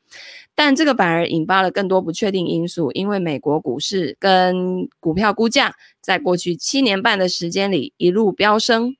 [0.62, 8.94] 但这个反而引发了更多不确定因素，因为美国股市跟股票估价在过去七年半的时间里一路飙升。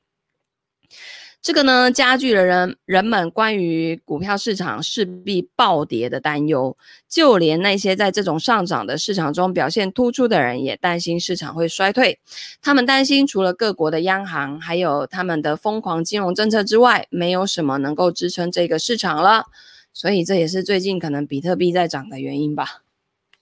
[1.43, 6.75] 这个呢，加剧了人人们关于股票市场势必暴跌的担忧。
[7.07, 12.19] 就连那些在这种上涨的市场中表现突出的人，也担心市场会衰退。
[12.63, 19.45] 他们担心，除了各国的央行还有他们的疯狂金融政策之外，没有什么能够支撑这个市场了。
[19.93, 22.83] 所以这也是最近可能比特币在涨的原因吧。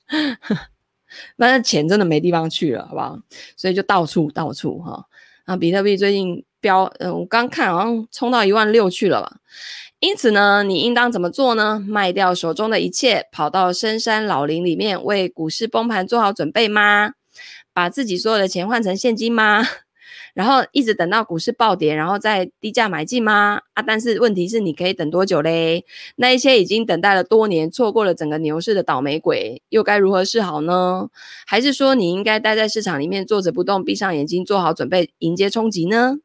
[1.36, 3.18] 那钱真的没地方去了，好不好？
[3.56, 5.06] 所以就到处到处哈。
[5.44, 6.44] 啊，比特币最近。
[6.60, 9.36] 飙，嗯，我刚看好像冲到一万六去了吧？
[10.00, 11.78] 因此呢，你应当怎么做呢？
[11.86, 17.12] 卖掉手中的一切，跑到深山老林里面，为股市崩盘做好准备吗？
[17.72, 19.62] 把自己所有的钱换成现金吗？
[20.38, 23.60] 然后一直等到股市暴跌，然后再低价买进吗？
[23.74, 25.84] 啊，但是问题是，你可以等多久嘞？
[26.14, 31.08] 那一些已经等待了多年，错过了整个牛市的倒霉鬼，又该如何是好呢？
[31.44, 36.18] 还是说，你应该待在市场里面坐着不动，闭上眼睛，做好准备迎接冲击呢？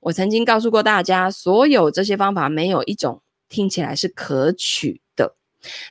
[0.00, 5.00] 我曾经告诉过大家，所有这些方法没有一种听起来是可取。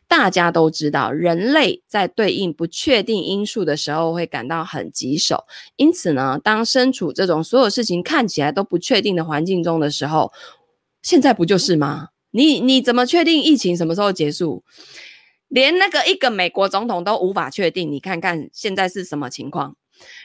[0.08, 5.46] 大家都知道，人类在对应不确定因素的时候会感到很棘手。
[5.76, 10.32] 因此呢，当身处这种所有事情看起来都不确定的环境中的时候，
[11.02, 12.10] 现在不就是吗？
[12.32, 14.64] 你你怎么确定疫情什么时候结束？
[15.48, 19.76] 连那个一个美国总统都无法确定，你看看现在是什么情况？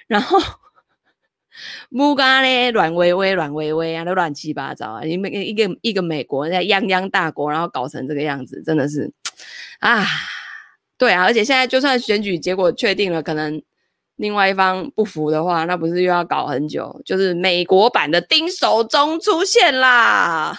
[0.07, 0.39] 然后。
[1.89, 5.05] 木嘎咧，乱微微，软微微啊，都乱七八糟啊！
[5.05, 9.13] 你们一个一个美国在泱泱大国，然后搞成这个样子，真的是
[9.81, 10.07] 啊，
[10.97, 11.25] 对啊！
[11.25, 13.63] 而且现在就算选举结果确定了，可能
[14.17, 17.03] 另外一方不服的话，那不是又要搞很久？
[17.05, 20.57] 就是美国版的丁守中出现啦，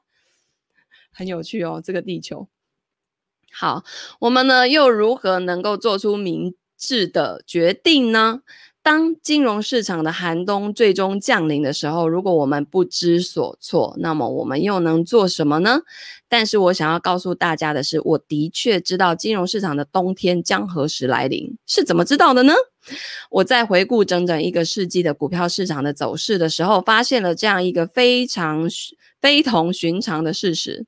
[1.12, 2.48] 很有趣哦，这个地球。
[3.52, 3.84] 好，
[4.20, 8.42] 我们呢又如何能够做出明智的决定呢？
[8.82, 15.80] 当金融市场的寒冬最终降临的时候，如果我们不知所措，那么我们又能做什么呢？
[16.28, 21.56] 但是我想要告诉大家的是，我的确知道金融市场的冬天将何时来临。
[21.66, 22.54] 是怎么知道的呢？
[23.30, 28.68] 我在回顾整整一个世纪的股票市场的走势的时候，发现了这样一个非常
[29.20, 30.86] 非同寻常的事实：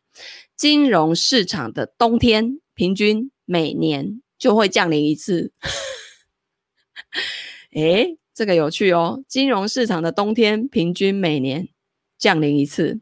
[0.57, 5.53] 金融市场的冬天平均每年就会降临一次。
[7.74, 9.22] 诶，这个有趣哦！
[9.29, 11.68] 金融市场的冬天平均每年
[12.18, 12.98] 降临一次。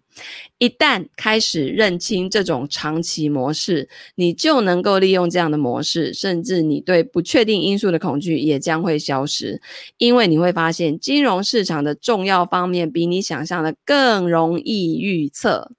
[0.59, 9.61] 一旦开始认清这种长期模式，你就能够利用这样的模式，甚至你对不确定因素的恐惧也将会消失，
[9.99, 15.71] 因为你会发现金融市场的重要方面比你想象的更容易预测。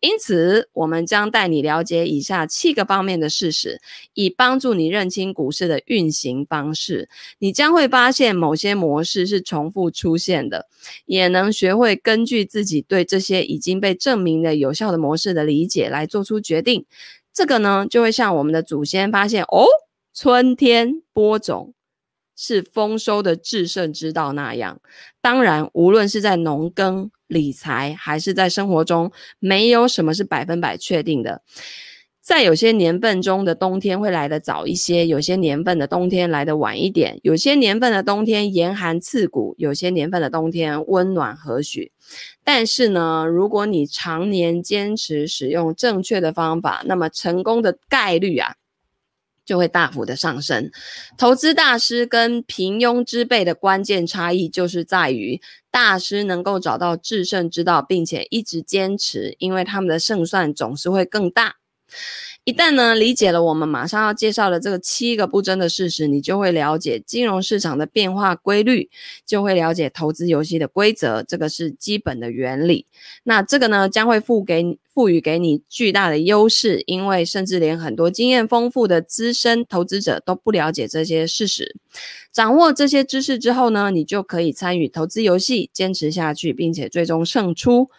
[0.00, 3.80] 因此，我们将带你了解以下七个方面的事实，
[4.12, 7.08] 以帮助你认清股市的运行方式。
[7.38, 10.66] 你将会发现某些模式是重复出现的，
[11.06, 16.84] 也能学会根据自己对这些已经被证明的有效的模式的理解来做出决定。
[17.32, 19.66] 这个呢，就会像我们的祖先发现哦，
[20.14, 21.72] 春天播种
[22.36, 24.80] 是丰收的制胜之道那样。
[25.22, 31.42] 当然，无论是在农耕，理财还是在生活中，没有什么是百分百确定的。
[32.20, 41.88] 在有些年份中的冬天会来得早一些，有些年份的冬天来得晚一点，有些年份的冬天严寒刺骨，有些年份的冬天温暖和煦。
[42.42, 48.56] 但是呢，如果你常年坚持使用正确的方法，那么成功的概率啊，
[49.46, 50.70] 就会大幅的上升。
[51.16, 61.54] 投资大师跟平庸之辈的关键差异就是在于，大师能够找到制胜之道，并且一直坚持，因为他们的胜算总是会更大。
[62.44, 68.88] 一旦呢，理解了我们马上要介绍的这个七个不争的事实，你就会了解金融市场的变化规律，
[69.24, 72.86] 就会了解投资游戏的规则，这个是基本的原理。
[73.24, 81.74] 那这个呢，将会赋给赋予给你巨大的优势，因为甚至连很多经验丰富的资深投资者都不了解这些事实。
[82.32, 87.90] 掌握这些知识之后呢，你就可以参与投资游戏，坚持下去，并且最终胜出。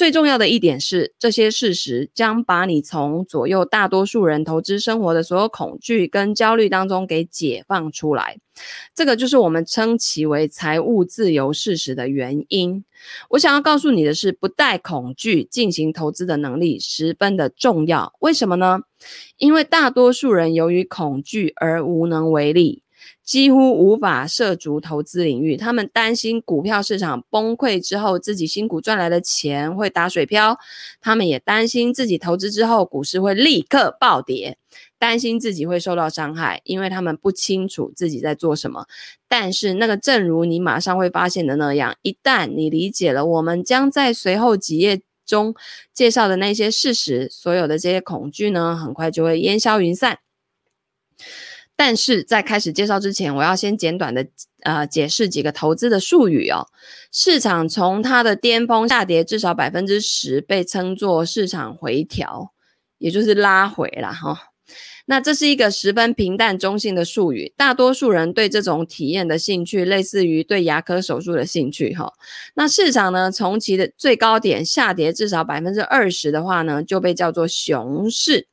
[0.00, 8.38] 最重要的一点是，这些事实将把你从左右大多数人投资生活的所有恐惧跟焦虑当中给解放出来。
[8.94, 12.82] 这个就是我们称其为财务自由事实的原因。
[13.28, 18.14] 我想要告诉你的是，不带恐惧进行投资的能力十分的重要。
[18.20, 18.80] 为什么呢？
[19.36, 22.82] 因为大多数人由于恐惧而无能为力。
[23.30, 30.56] 几乎无法涉足投资领域，他们担心股票市场崩溃之后，自己辛苦赚来的钱会打水漂；
[31.00, 34.58] 他们也担心自己投资之后，股市会立刻暴跌。
[34.98, 38.86] 担心自己会受到伤害，因为他们不清楚自己在做什么。
[39.28, 45.54] 但是，那个正如你马上会发现的那样，一旦你理解了我们将在随后几页中
[45.94, 50.18] 介绍的那些事实，所有的这些恐惧呢，很快就会烟消云散。
[51.80, 54.26] 但是在开始介绍之前，我要先简短的
[54.64, 56.66] 呃解释几个投资的术语哦。
[57.10, 62.52] 市场从它的巅峰下跌至少百分之十，被称作市场回调，
[62.98, 64.36] 也就是拉回了哈、
[65.06, 72.12] 那这是一个十分平淡中性的术语，大多数人对这种体验的兴趣类似于对牙科手术的兴趣哈、
[72.56, 78.49] 那市场呢，从其的最高点下跌至少百分之二十的话呢，就被叫做熊市。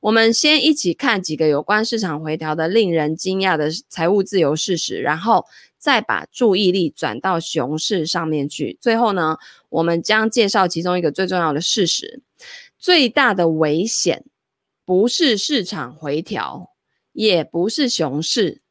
[0.00, 5.44] 我们先一起看几个有关市场回调的令人惊讶的财务自由事实，然后
[5.78, 8.78] 再把注意力转到熊市上面去。
[8.80, 9.36] 最后呢，
[9.68, 12.20] 我们将介绍其中一个最重要的事实：
[12.78, 14.24] 最大的危险
[14.84, 16.70] 不是市场回调，
[17.12, 18.62] 也不是熊市，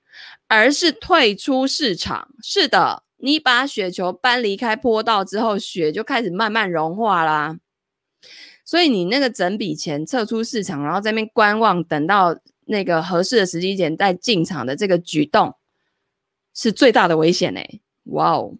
[0.48, 2.30] 而是退出市场。
[2.44, 7.58] 是的，你把雪球搬离开坡道之后，雪就开始慢慢融化啦。
[8.72, 15.56] 所以你那个整笔钱撤出市场，然后在那边观望，等到那个合适的时机点再进场的这个举动，
[16.54, 17.82] 是最大的危险诶。
[18.06, 18.54] 哇哦！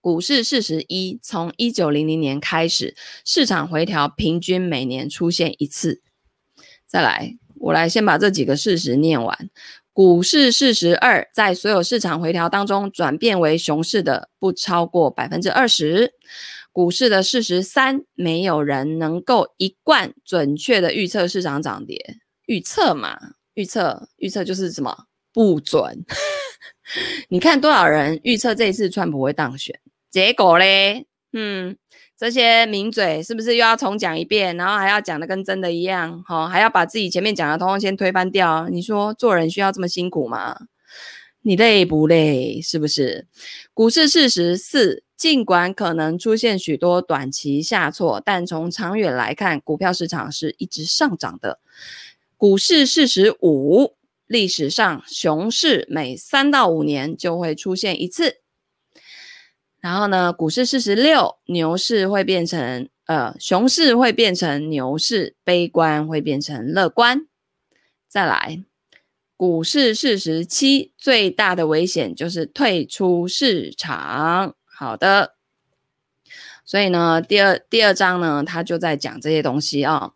[0.00, 6.00] 股市事实一：从一九零零年开始，市场回调平均每年出现一次。
[6.86, 9.50] 再来，我来先把这几个事实念完。
[9.92, 16.14] 股市事实二：在所有市场回调当中，转变为熊市的不超过百分之二十。
[16.72, 22.16] 股市的事实三：没有人能够一贯准确的预测市场涨跌。
[22.46, 23.16] 预测嘛，
[23.54, 26.04] 预测预测就是什么不准。
[27.28, 29.78] 你看多少人预测这一次川普会当选，
[30.10, 31.76] 结果嘞，嗯，
[32.18, 36.22] 这些名嘴是不是又要重讲一遍，然后还要讲的跟真的一样？
[36.26, 38.68] 好、哦，还要把自己前面讲的通通先推翻掉？
[38.68, 40.58] 你说做人需要这么辛苦吗？
[41.42, 42.60] 你累不累？
[42.60, 43.26] 是不是？
[43.74, 45.04] 股市事实四。
[45.14, 51.60] 尽管可能出现许多短期下挫，但从长远来看，股票市场是一直上涨的。
[52.36, 53.94] 股市事实五：
[54.26, 58.38] 历史上熊市每三到五年就会出现一次。
[59.78, 67.28] 然后呢，股市四十六：牛市会变成呃，熊市会变成牛市，悲观会变成乐观。
[68.08, 68.64] 再来，
[69.42, 74.54] 股市四十七：最大的危险就是退出市场。
[74.64, 75.34] 好的，
[76.64, 80.12] 所以呢，第二第二章呢，他就在讲这些东西啊、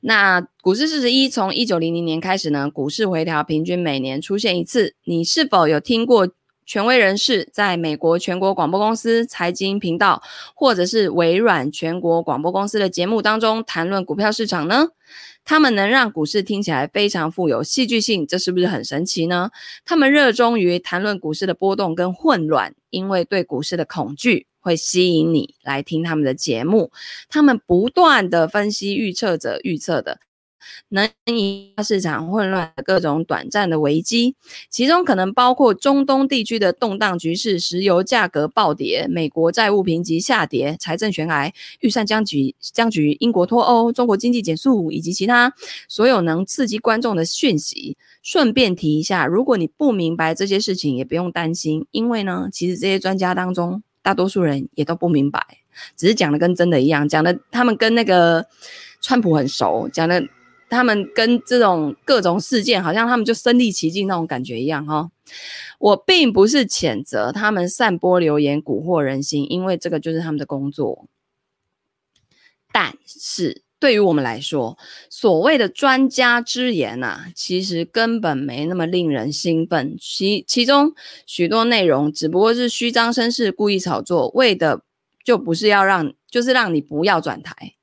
[0.00, 4.96] 那股市四十一，从一九零零年开始呢，股市回调平均每年出现一次。
[5.04, 6.28] 你是否有听过
[6.66, 10.20] 权威人士在美国全国广播公司财经频道，
[10.56, 14.88] 或者是微软全国广播公司的节目当中谈论股票市场呢？
[15.50, 19.50] 他们能让股市听起来非常富有戏剧性，这是不是很神奇呢？
[19.84, 26.92] 他们热衷于谈论股市的波动跟混乱，因为对股市的恐惧会吸引你来听他们的节目。
[27.28, 30.20] 他们不断的分析预测者预测的。
[30.90, 34.34] 能引发市场混乱的各种短暂的危机，
[34.68, 45.52] 其中可能包括中东地区的动荡局势、石油价格暴跌、美国债务评级下跌、财政悬崖、预算僵局、僵局、英国脱欧、中国经济减速以及其他
[45.88, 47.96] 所有能刺激观众的讯息。
[48.22, 55.42] 顺便提一下，如果你不明白这些事情，也不用担心，因为呢，其实这些专家当中，大多数人也都不明白，
[55.96, 58.44] 只是讲的跟真的一样，讲的他们跟那个
[59.00, 60.22] 川普很熟，讲的。
[60.70, 65.10] 他们跟这种各种事件，好像他们就身历其境那种感觉一样哈、哦。
[65.78, 71.06] 我并不是谴责他们散播流言蛊惑人心，因为这个就是他们的工作。
[72.72, 79.96] 但是对于我们来说，所谓的专家之言啊，其实根本没那么令人兴奋。
[79.98, 80.92] 其其中
[81.26, 84.82] 许多内容只不过是虚张声势、故意炒作，为的
[85.24, 87.74] 就不是要让，就是让你不要转台。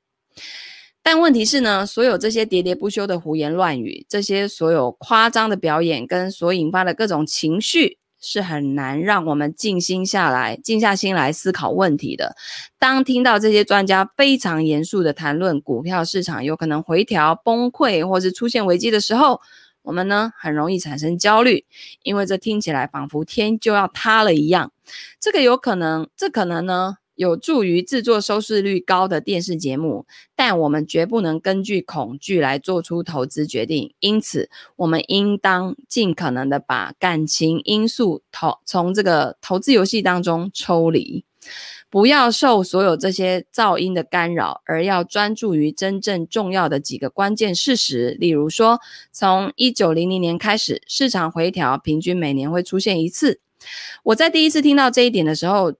[1.10, 12.36] 但问题是呢，所有这些喋喋不休的胡言乱语，这些所有夸张的表演跟所引发的各种情绪，是很难让我们静心下来、静下心来思考问题的。
[12.78, 19.40] 当听到这些专家非常严肃的谈论股票市场有可能回调、崩溃或是出现危机的时候，
[19.80, 21.64] 我们呢很容易产生焦虑，
[22.02, 24.72] 因为这听起来仿佛天就要塌了一样。
[25.18, 26.98] 这个有可能，这可能呢。
[27.18, 30.06] 有助于制作收视率高的电视节目，
[30.36, 33.92] 但我们绝不能根据恐惧来做出投资决定。
[33.98, 41.24] 因此，我们应当尽可能的把感情因素投从这个投资游戏当中抽离。
[41.90, 48.16] 不要受所有这些噪音的干扰，而要专注于真正重要的几个关键事实。
[48.20, 48.78] 例如说，
[49.10, 53.40] 从一九零零年开始，市场回调平均每年会出现一次。
[54.04, 55.72] 我在第一次听到这一点的时候，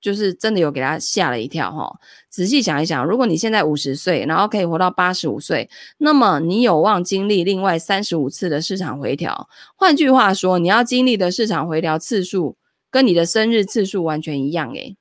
[0.00, 1.90] 就是真的有给他吓了一跳哈。
[2.28, 5.68] 仔细想一想，如果你现在五十岁，然后可以活到八十五岁，
[5.98, 9.48] 那么你有望经历另外三十五次的市场回调。
[9.76, 12.56] 换句话说，你要经历的市场回调次数，
[12.90, 14.96] 跟你的生日次数完全一样诶。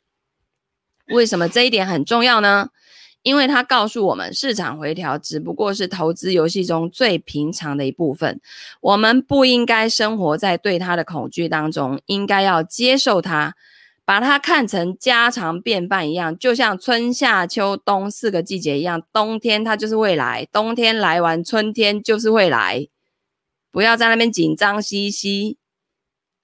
[1.07, 2.69] 为什么这一点很重要呢？
[3.21, 8.39] 因为它告诉我们，市场回调只不过是投资游戏中最平常的一部分。
[8.81, 13.55] 我们不应该生活在对它的恐惧当中，应该要接受它，
[14.05, 19.01] 把它看成家常便饭一样，就像春夏秋冬四个季节一样。
[19.11, 22.87] 冬天它就是会来，冬天来完，春天就是会来。
[23.71, 25.57] 不要在那边紧张兮兮。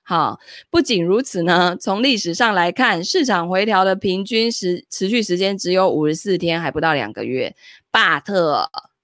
[0.03, 0.39] 好，
[0.69, 7.55] 不仅如此呢，从历史上来看，市场回调的平均时持续时间只有五十四天，还不到两个月。
[7.91, 8.23] But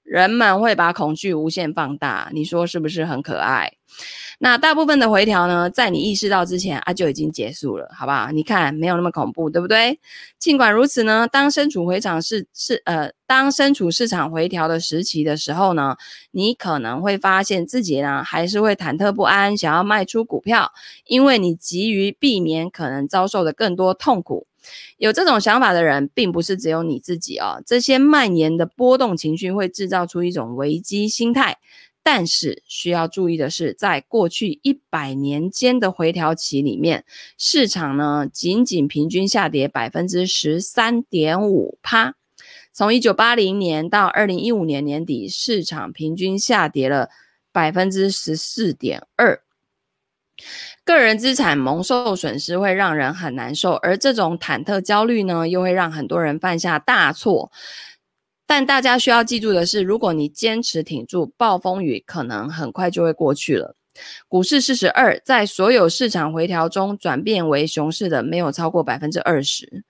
[0.08, 3.74] 人们会把恐惧无限放大，你说是不是很可爱？
[4.39, 8.32] 那大部分的回调呢，在你意识到之前啊，就已经结束了，好不好？
[8.32, 9.99] 你看没有那么恐怖，对不对？
[10.39, 15.97] 尽管如此呢，当身处回场是是呃，当身处市场回调的时期的时候呢，
[16.32, 20.72] 你可能会发现自己呢还是会忐忑不安，想要卖出股票，
[21.05, 24.47] 因为你急于避免可能遭受的更多痛苦。
[24.97, 27.61] 有这种想法的人，并不是只有你自己哦。
[27.65, 31.57] 这些蔓延的波动情绪会制造出一种危机心态。
[32.03, 37.03] 但是需要注意的是，在过去一百年间的回调期里面，
[37.38, 42.15] 市场呢仅仅平均下跌百分之十三点五趴。
[42.72, 47.09] 从一九八零年到二零一五年年底，市场平均下跌了
[47.51, 49.41] 百分之十四点二。
[50.88, 57.52] 个人资产蒙受损失会让人很难受，而这种忐忑焦虑呢，又会让很多人犯下大错。
[58.46, 63.76] 但大家需要记住的是，如果你坚持挺住，暴风雨可能很快就会过去了。
[64.30, 69.84] 股市四十二，在所有市场回调中转变为熊市的，没有超过百分之二十。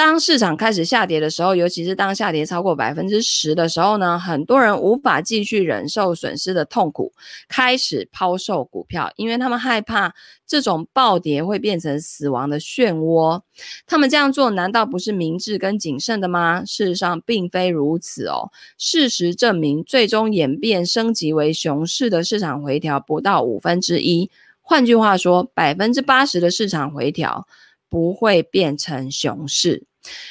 [0.00, 7.12] 当市场开始下跌的时候，尤其是当下跌超过百分之十的时候呢，很多人无法继续忍受损失的痛苦，
[7.50, 10.14] 开始抛售股票，因为他们害怕
[10.46, 13.42] 这种暴跌会变成死亡的漩涡。
[13.86, 16.64] 他们这样做难道不是明智跟谨慎的吗？
[16.64, 18.50] 事实上并非如此哦。
[18.78, 24.30] 事实证明，最终演变升级为熊市的市场回调不到五分之一。
[24.62, 27.46] 换句话说，百分之八十的市场回调
[27.90, 29.84] 不会变成熊市。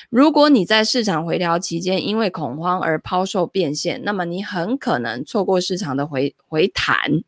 [0.09, 7.21] 如果你在市场回调期间因为恐慌而抛售变现，那么你很可能错过市场的回回弹。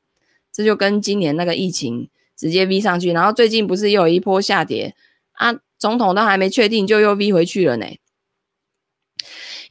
[0.51, 4.95] 这就跟今年那个疫情直接 V 上去，然后最近不是又有一波下跌
[5.33, 5.53] 啊？
[5.77, 7.85] 总统都还没确定就又 V 回去了呢。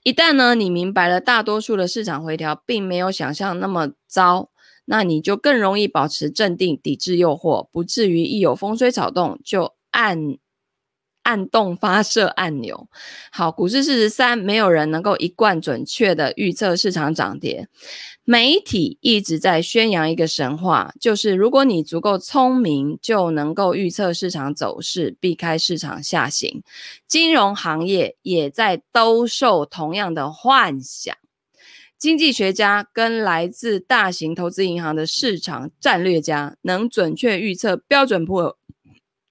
[0.02, 4.50] 一旦呢，你明白了大多数的市场回调并没有想象那么糟，
[4.86, 10.38] 那你就更容易保持镇定，抵制诱惑，不至于一有风吹草动就按。
[11.22, 12.88] 按动发射按钮。
[13.30, 17.68] 好，股市四十三，没有人能够一贯准确的预测市场涨跌。
[18.24, 26.62] 媒体一直在宣扬一个神话，就是如果你足够聪明，就能够预测市场走势，避开市场下行。
[27.08, 31.16] 金融行业也在兜售同样的幻想。
[31.98, 38.54] 经济学家跟来自大型投资银行的市场战略家，能准确预测标准普尔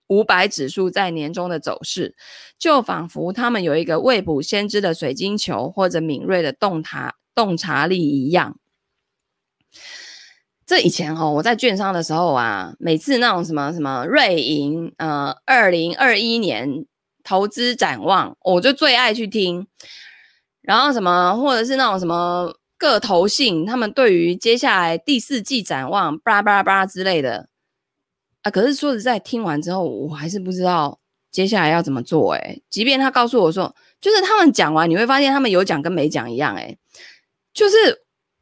[0.10, 2.16] 五百指数在年中的走势，
[2.60, 8.58] 就仿佛他们有一个未卜先知的水晶球或者敏锐的洞察洞察力一样。
[10.66, 16.86] 这以前哦，我在券商的时候啊，每次那种什么什么瑞银呃二零二一年
[17.24, 19.68] 投资展望，我就最爱去听。
[20.62, 27.49] 然后什么或者是那种什么个投信，他们对于接下来第四季展望，巴拉巴拉巴拉之类的。
[28.42, 28.50] 啊！
[28.52, 30.98] 可是说实在，听完之后我还是不知道
[31.30, 32.34] 接下来要怎么做。
[32.34, 36.56] 诶，即便他告诉我说，就是他们讲完，你会发现他们有讲跟没讲一样。
[36.56, 36.78] 诶，
[37.54, 37.76] 就是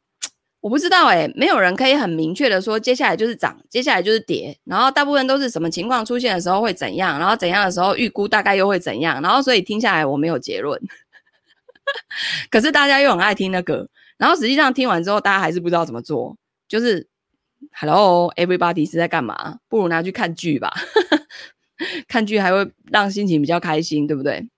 [0.62, 1.08] 我不知道。
[1.08, 4.58] 诶，没有人可以很明确的说接下来就是涨，接下来就是跌。
[4.66, 9.20] 然后大部分都是什么情况出现的时候会怎样，然后怎样的时候预估大概又会怎样。
[9.22, 10.80] 然后所以听下来我没有结论。
[12.52, 16.38] 可是大家又很爱听那个，然后实际上听完之后，大家还是不知道怎么做，
[16.68, 17.08] 就是。
[17.80, 19.60] Hello, everybody 是在干嘛？
[19.70, 20.74] 不如拿去看剧吧，
[22.08, 24.50] 看剧还会让心情比较开心，对不对？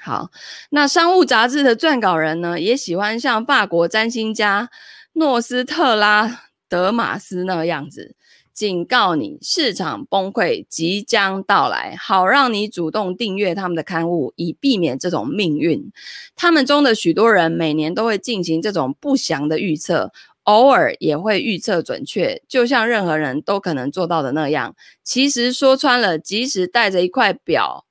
[0.00, 0.30] 好，
[0.70, 4.68] 那商务杂志的撰稿人呢，也喜欢像法国占星家
[5.14, 8.14] 诺斯特拉德马斯那样子，
[8.52, 15.90] 警告你市场崩溃即将到来，好让你主动订阅他们的刊物，以避免这种命运。
[16.36, 20.12] 他们中的许多人每年都会进行这种不祥的预测。
[20.44, 24.74] 偶尔也会预测准确，就像任何人都可能做到的那样。
[25.02, 27.84] 其实说穿了，即使带着一块表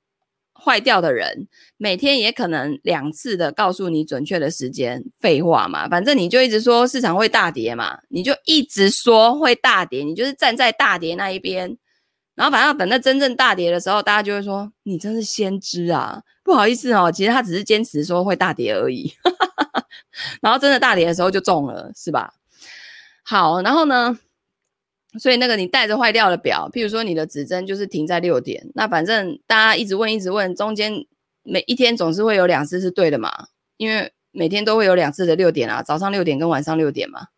[0.52, 5.04] 坏掉的人，每天也可能两次的告诉你准确的时间。
[5.18, 11.76] 废话嘛，反正你就一直说市场会大跌嘛，你就一直说会大跌，你就是站在大跌那一边。
[12.34, 16.22] 然后反正等到真正大跌的时候，大家就会说你真是先知啊！
[16.42, 19.12] 不好意思哦，其实他只是坚持说会大跌而已。
[20.40, 22.32] 然后真的大跌的时候就中了，是吧？
[23.24, 24.16] 好，然后呢？
[25.16, 30.92] 所以那个你带着坏掉的表，譬如说你的指针就是停在六点，那反正大家一直问，一直问，中间
[31.44, 33.46] 每一天总是会有两次是对的嘛，
[33.76, 37.28] 因为每天都会有两次的六点啊，早上六点跟晚上六点嘛。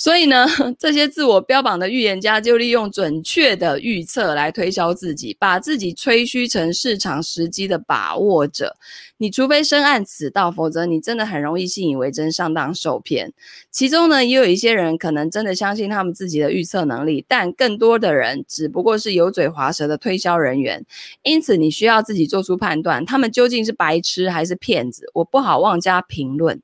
[0.00, 0.46] 所以呢，
[0.78, 8.76] 这些自我标榜的预言家就利用准确的预测来推销自己，把自己吹嘘成市场时机的把握者。
[9.16, 13.32] 你除非深谙此道，否则你真的很容易信以为真，上当受骗。
[13.72, 20.86] 其中呢，也有一些人可能真的相信他们自己的预测能力，但更多的人只不过是油嘴滑舌的推销人员。
[21.24, 25.10] 因此，你需要自己做出判断，他们究竟是白痴还是骗子？
[25.14, 26.62] 我不好妄加评论。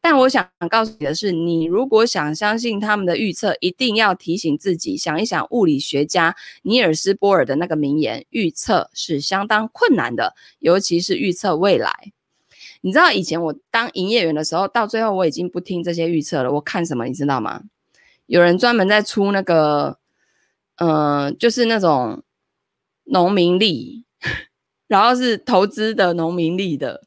[0.00, 12.12] 但我想告诉你的是，你如果想相信他们的预测，一定要提醒自己，想一想物理学家尼尔斯·波尔的那个名言：预测是相当困难的，尤其是预测未来。
[12.80, 16.52] 你知道以前我当营业员的时候，到最后我已经不听这些预测了。
[16.52, 17.64] 我看什么，你知道吗？
[18.26, 19.98] 有人专门在出那个，
[20.76, 22.22] 呃，就是那种
[23.04, 24.04] 农民历，
[24.86, 27.02] 然后是投资的农民历的，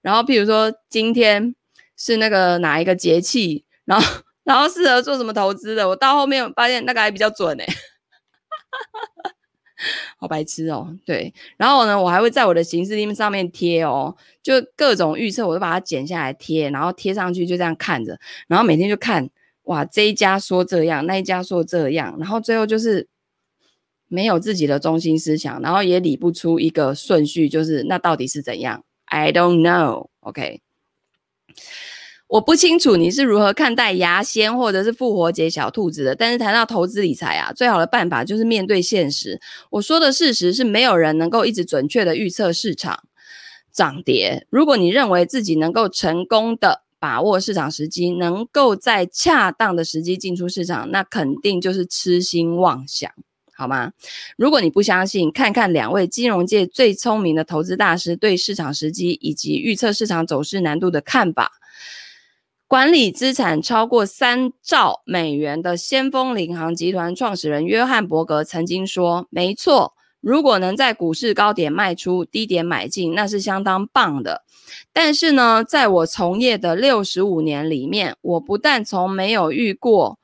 [0.00, 1.54] 然后譬如说今天。
[2.02, 5.86] 是那个哪一个节气，然后然后适合做什么投资的？
[5.86, 7.66] 我到后面发现那个还比较准诶，
[10.16, 10.96] 好白痴哦。
[11.04, 19.28] 对，然后呢，我还会在我的行事历上面贴哦，就各种预测，我都把它剪下来贴，然后贴上去，就这样看着，然后每天就看，
[19.64, 23.06] 哇，这一家说这样，那一家说这样，然后最后就是
[24.08, 30.08] 没有自己的中心思想，然后也理不出一个顺序，就是那到底是怎样？I don't know.
[30.20, 30.62] OK。
[32.30, 39.40] 我不清楚你是如何看待牙仙或者是复活节小兔子的，但是谈到投资理财啊，最好的办法就是面对现实。
[39.68, 43.02] 我说的事实是，没有人能够一直准确的预测市场
[43.72, 44.46] 涨跌。
[44.48, 53.10] 如果你认为自己能够成功的把握市场时机，能够在恰当的时机进出市场，那肯定就是痴心妄想，
[53.56, 53.90] 好吗？
[54.36, 61.50] 如果你不相信，看看两位金融界最聪明的投资大师对市场时机以及预测市场走势难度的看法。
[62.70, 74.44] 管理资产超过三兆美元的先锋领航集团创始人约翰伯格曾经说：“没错，如果能在股市高点卖出，低点买进，那是相当棒的。
[74.92, 80.20] 但是呢，在我从业的六十五年里面，我不但从没有遇过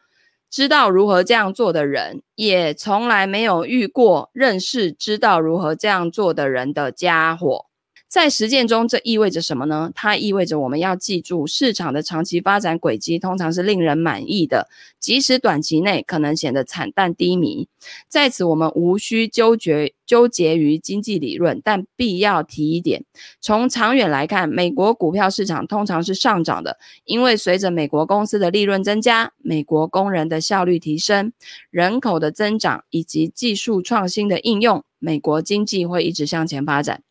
[0.48, 7.66] 知道如何这样做的人，也从来没有遇过认识知道如何这样做的人的家伙。”
[8.08, 9.90] 在实践中，这意味着什么呢？
[9.94, 14.68] 它意味着我们要记住，市场的长期发展轨迹通常是令人满意的，
[15.00, 17.68] 即使短期内可能显得惨淡低迷。
[18.08, 23.04] 在此，我们无需纠结纠结于经济理论，但必要提一点：
[23.40, 31.32] 从长远来看，美国股票市场通常是上涨的，因为随着美国公司的利润增加，美国工人的效率提升，
[31.70, 37.02] 人口的增长以及技术创新的应用，美国经济会一直向前发展。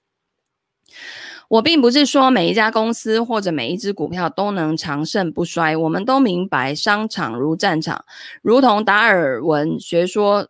[1.47, 5.77] 我并不是说每一家公司或者每一只股票都能长盛不衰。
[5.77, 8.03] 我们都明白，商场如战场，
[8.41, 10.47] 如同达尔文学说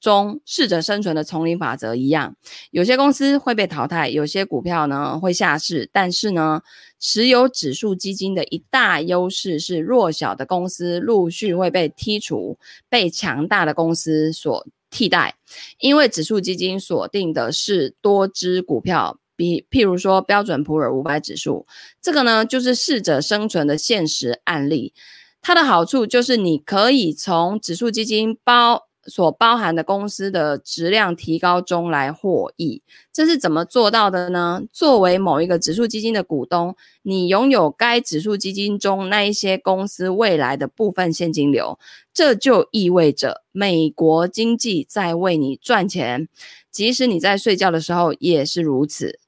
[0.00, 2.34] 中适者生存的丛林法则一样。
[2.70, 5.88] 有些公司会被淘汰，有些股票呢会下市。
[5.92, 6.62] 但是呢，
[6.98, 12.58] 持有指数基金的一大优势是，弱小的公司陆续会被剔除，
[12.88, 15.36] 被强大的公司所替代。
[15.78, 19.18] 因为指数基金锁定的是多只股票。
[19.42, 21.66] 比譬如说标准普尔五百指数，
[22.00, 24.94] 这个呢就是适者生存的现实案例。
[25.40, 32.80] 它的好处就是你可以从指数基金包所包含的公司的质量提高中来获益。
[33.12, 34.62] 这是怎么做到的呢？
[34.72, 41.76] 作为某一个指数基金的股东，你拥有该指数基金中那一些公司未来的部分现金流，
[42.14, 46.28] 这就意味着美国经济在为你赚钱，
[46.70, 49.18] 即使你在睡觉的时候也是如此。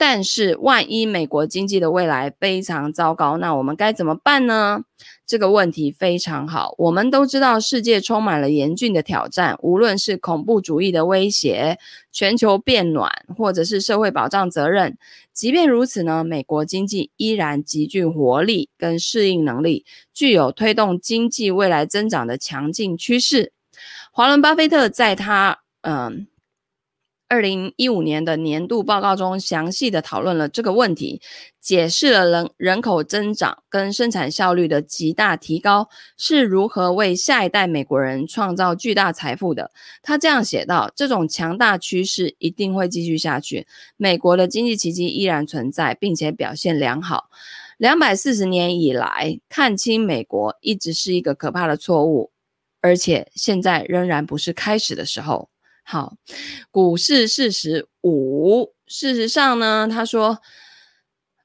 [0.00, 4.84] 但是，万一美国经济的未来非常糟糕，那我们该怎么办呢？
[5.26, 6.72] 这个问题非常好。
[6.78, 11.78] 我们都知道，世界充满了严峻的挑战，无论是恐怖主义的威胁、
[12.12, 14.96] 全球变暖，或者是社会保障责任。
[15.32, 19.84] 即便如此呢，美国经济依然极具活力跟适应能力，
[20.14, 23.52] 具有推动经济未来增长的强劲趋势。
[24.12, 26.28] 华伦巴菲特在他嗯。
[27.30, 31.20] 二零一五年的年度报告中，详细的讨论了这个问题，
[31.60, 39.70] 解释了人人口增长跟生产效率的极大提高是如何为下一代美国人创造巨大财富的。
[40.02, 43.66] 他这样写道：这种强大趋势一定会继续下去，
[43.98, 47.28] 美国的经济奇迹依然存在，并且表现良好。
[47.76, 52.30] 两百四十年以来，看清美国一直是一个可怕的错误，
[52.80, 55.50] 而且现在仍然不是开始的时候。
[55.90, 56.18] 好，
[56.70, 58.74] 股市事实五。
[58.86, 60.38] 事实上呢，他说，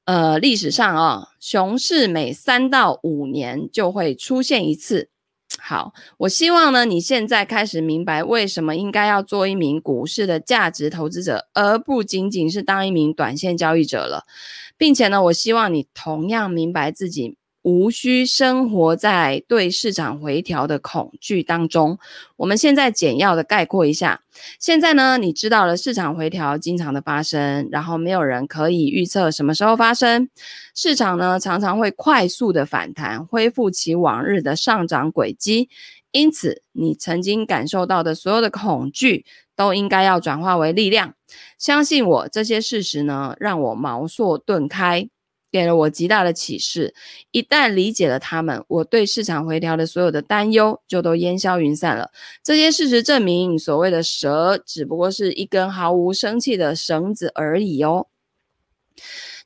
[0.04, 5.08] 呃，历史上啊、哦，熊市每三到五年就会出现一次。
[5.58, 14.26] 好，我希望呢，你现在开始明白为什么应该要做一名股市的价值投资者，而不仅仅是当一名短线交易者了，
[14.76, 17.38] 并且呢，我希望你同样明白自己。
[17.64, 21.98] 无需生活在对市场回调的恐惧当中。
[22.36, 24.20] 我们现在简要的概括一下。
[24.60, 30.28] 现在呢，你知道了市场回调经常的发生，然后没有人可以预测什么时候发生。
[30.74, 35.70] 市场呢，常常会快速的反弹，恢复其往日的上涨轨迹。
[36.12, 39.24] 因此，你曾经感受到的所有的恐惧，
[39.56, 41.14] 都应该要转化为力量。
[41.58, 45.08] 相信我，这些事实呢，让我茅塞顿开。
[45.54, 46.92] 给了我极大的启示。
[47.30, 52.10] 一旦理解了他们，我对市场回调的所有的担忧就都烟消云散了。
[52.42, 58.08] 这些事实证明，所谓的蛇只不过是一根毫无生气的绳子而已哦。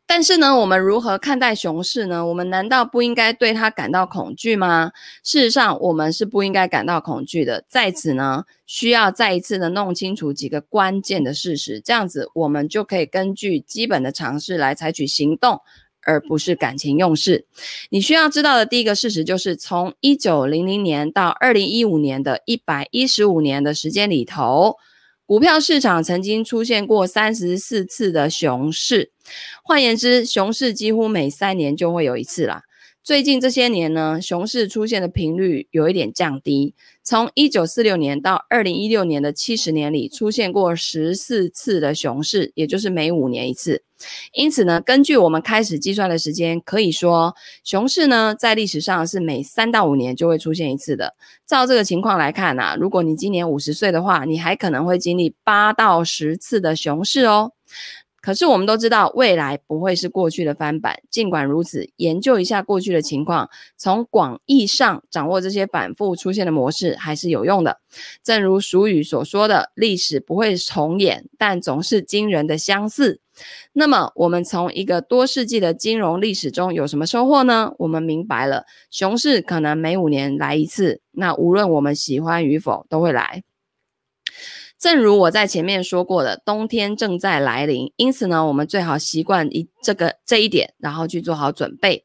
[0.07, 2.25] 但是呢，我们如何看待熊市呢？
[2.25, 4.91] 我们难道不应该对它感到恐惧吗？
[5.23, 7.63] 事实上，我们是不应该感到恐惧的。
[7.69, 15.61] 在此呢，需要再一次的弄清楚几个关键的事实，这样子我们就可以根据基本的常识来采取行动。
[16.09, 17.45] 而不是感情用事。
[17.91, 24.77] 你需要知道的第一个事实就是，从一九零零年到二零一五年的一百一十五年的时间里头，
[25.27, 29.13] 股票市场曾经出现过三十四次的熊市。
[29.63, 32.63] 换言之，熊市几乎每三年就会有一次啦。
[33.05, 36.75] 最近这些年呢，熊市出现的频率有一点降低。
[37.03, 43.83] 从一九四六年到二零一六年的七十年里，出现过十四次的熊市，也就是每五年一次。
[44.32, 47.34] 因此呢，根据我们开始计算的时间，可以说
[47.64, 51.14] 熊市呢，在历史上是每三到五年就会出现一次的。
[51.46, 57.53] 照这个情况来看啊，如果你今年五十岁的话，你还可能会经历八到十次的熊市哦。
[58.20, 61.01] 可是我们都知道，未来不会是过去的翻版。
[61.09, 67.78] 尽管如此，研究一下过去的情况，从广义上掌握这些反复出现的模式，还是有用的。
[68.22, 73.20] 正如俗语所说的：“历史不会重演，但总是惊人的相似。”
[73.72, 77.72] 那么，我们从一个多世纪的金融历史中有什么收获呢？
[77.78, 83.43] 我们明白了，熊市可能每五年来一次，那无论我们喜欢与否，都会来。
[84.78, 92.05] 正如我在前面说过的，冬天正在来临，因此呢，我们最好习惯一这个这一点，然后去做好准备。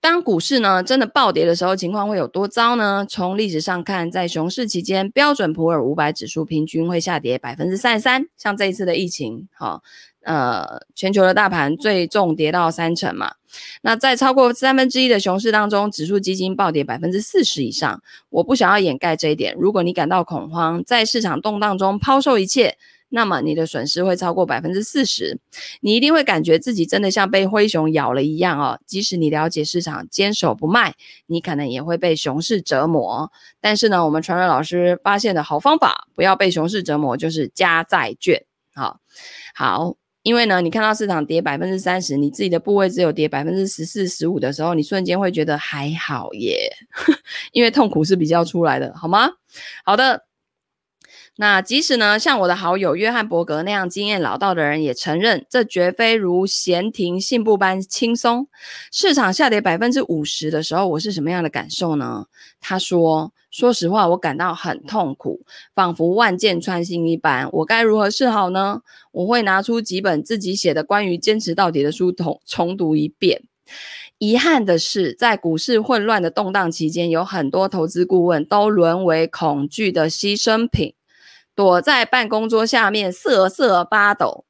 [0.00, 3.06] 当股市呢真的暴跌的时候，情况会有多糟呢？
[3.08, 8.26] 从历史上看，在熊市期间，标准普尔五百指数平均会下跌百分之三十三。
[8.36, 9.82] 像这一次的疫情，好。
[10.24, 13.34] 呃，全球的大盘最重跌到三成嘛，
[13.82, 18.02] 那在超过三分之一的熊市当中，指数基金暴跌百分之四十以上。
[18.30, 19.54] 我不想要掩盖这一点。
[19.58, 22.78] 如果你感到恐慌，在市场动荡中抛售一切，
[23.10, 25.38] 那么你的损失会超过百分之四十。
[25.82, 28.80] 你一定会感觉自己真的像被灰熊咬了一样哦。
[28.86, 30.94] 即使你了解市场，坚守不卖，
[31.26, 33.30] 你可能也会被熊市折磨。
[33.60, 38.42] 但是呢，我们传人老师发现的好方法，不要被熊市折磨，就是加债券。
[38.74, 39.00] 好，
[39.54, 39.96] 好。
[40.24, 46.74] 因为呢，你看到市场跌百分之三十，你自己的部位只有跌百分之十四、十五的时候，你瞬间会觉得还好耶，
[47.52, 49.28] 因为痛苦是比较出来的，好吗？
[49.84, 50.24] 好的。
[51.36, 58.48] 那即使呢，像我的好友约翰伯格那样经验老道的人也承认，这绝非如闲庭信步般轻松。
[58.92, 62.26] 市场下跌百分之五十的时候，我是什么样的感受呢？
[62.60, 65.42] 他说：“说实话，我感到很痛苦，
[65.76, 67.48] 仿佛万箭穿心一般。
[67.52, 68.80] 我该如何是好呢？
[69.12, 73.44] 我会拿出几本自己写的关于坚持到底的书，重重读一遍。
[74.18, 80.94] 遗憾的是，在股市混乱的动荡期间，有很多投资顾问都沦为恐惧的牺牲品。”
[81.54, 84.44] 躲在办公桌下面瑟瑟发抖。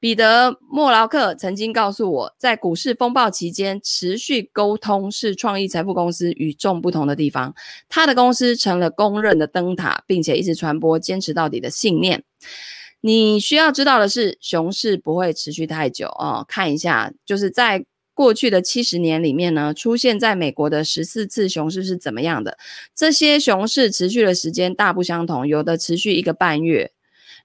[0.00, 7.54] 彼得·莫劳克曾经告诉我，在股市风暴期间，持续沟通是创意财富公司与众不同的地方。
[7.88, 12.22] 他的公司成了公认的灯塔，并且一直传播坚持到底的信念。
[13.00, 16.44] 你需要知道的是，熊市不会持续太久哦。
[16.48, 22.56] 看一下，就是在过去的七十年里面呢，出现在美国的十四次熊市是怎么样的？
[22.94, 26.92] 这些熊市持续的时间大不相同，有的持续一个半月。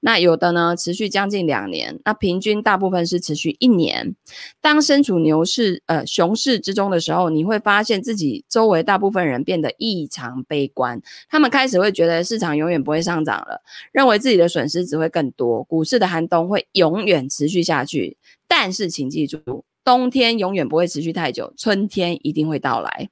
[0.01, 4.15] 那有的呢，持续将近两年，那平均大部分是持续一年。
[4.61, 18.17] 当身处牛市、呃熊市之中的时候，你会发现自己周围大部分人变得异常悲观，他们开始会觉得市场永远不会上涨了，认为自己的损失只会更多，股市的寒冬会永远持续下去。
[18.47, 19.65] 但是请记住。
[19.83, 23.09] 冬天永远不会持续太久，春天一定会到来。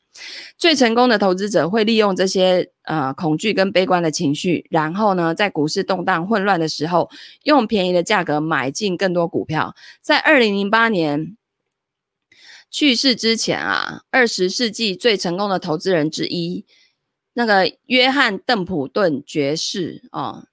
[0.58, 7.10] 最成功的投资者会利用这些呃恐惧跟悲观的情绪，然后呢，在股市动荡混乱的时候，
[7.44, 9.76] 用便宜的价格买进更多股票。
[10.02, 11.38] 在二零零八年
[12.70, 16.66] 去世之前啊，二十世纪最成功的投资人之一，
[17.34, 20.48] 那个约翰·邓普顿爵士哦，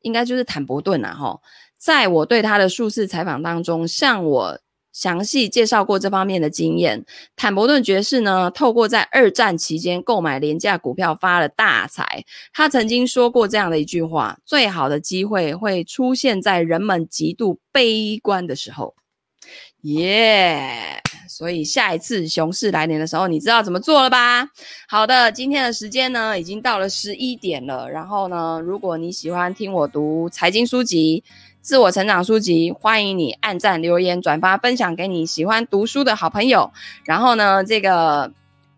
[0.00, 1.40] 应该就是坦伯顿啊，哈，
[1.76, 4.60] 在我对他的数次采访当中，向我。
[4.98, 7.04] 详细介绍过这方面的经验。
[7.36, 12.24] 坦伯顿爵士呢，透过在二战期间购买廉价股票发了大财。
[12.52, 18.96] 他曾经说过这样的一句话：“最好的机会会出现在人们极度悲观的时候。”
[19.82, 21.00] 耶！
[21.28, 24.48] 所以下一次熊市来临的时候，你知道怎么做了吧？
[24.88, 27.88] 好的，今天的时间呢，已经到了十一点了。
[27.88, 31.22] 然后呢，如果你喜欢听我读财经书籍，
[31.60, 36.70] 自我成长书籍，欢迎你按赞、留言、转发、分享给你喜欢读书的好朋友。
[37.04, 38.30] 然后呢，这个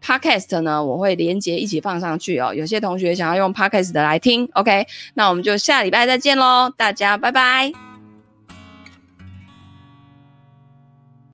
[0.05, 2.53] podcast 呢，我会连结一起放上去哦。
[2.55, 7.89] 有些同学想要用 podcast 的来听，OK，那我们就下礼拜再见喽，大家拜拜。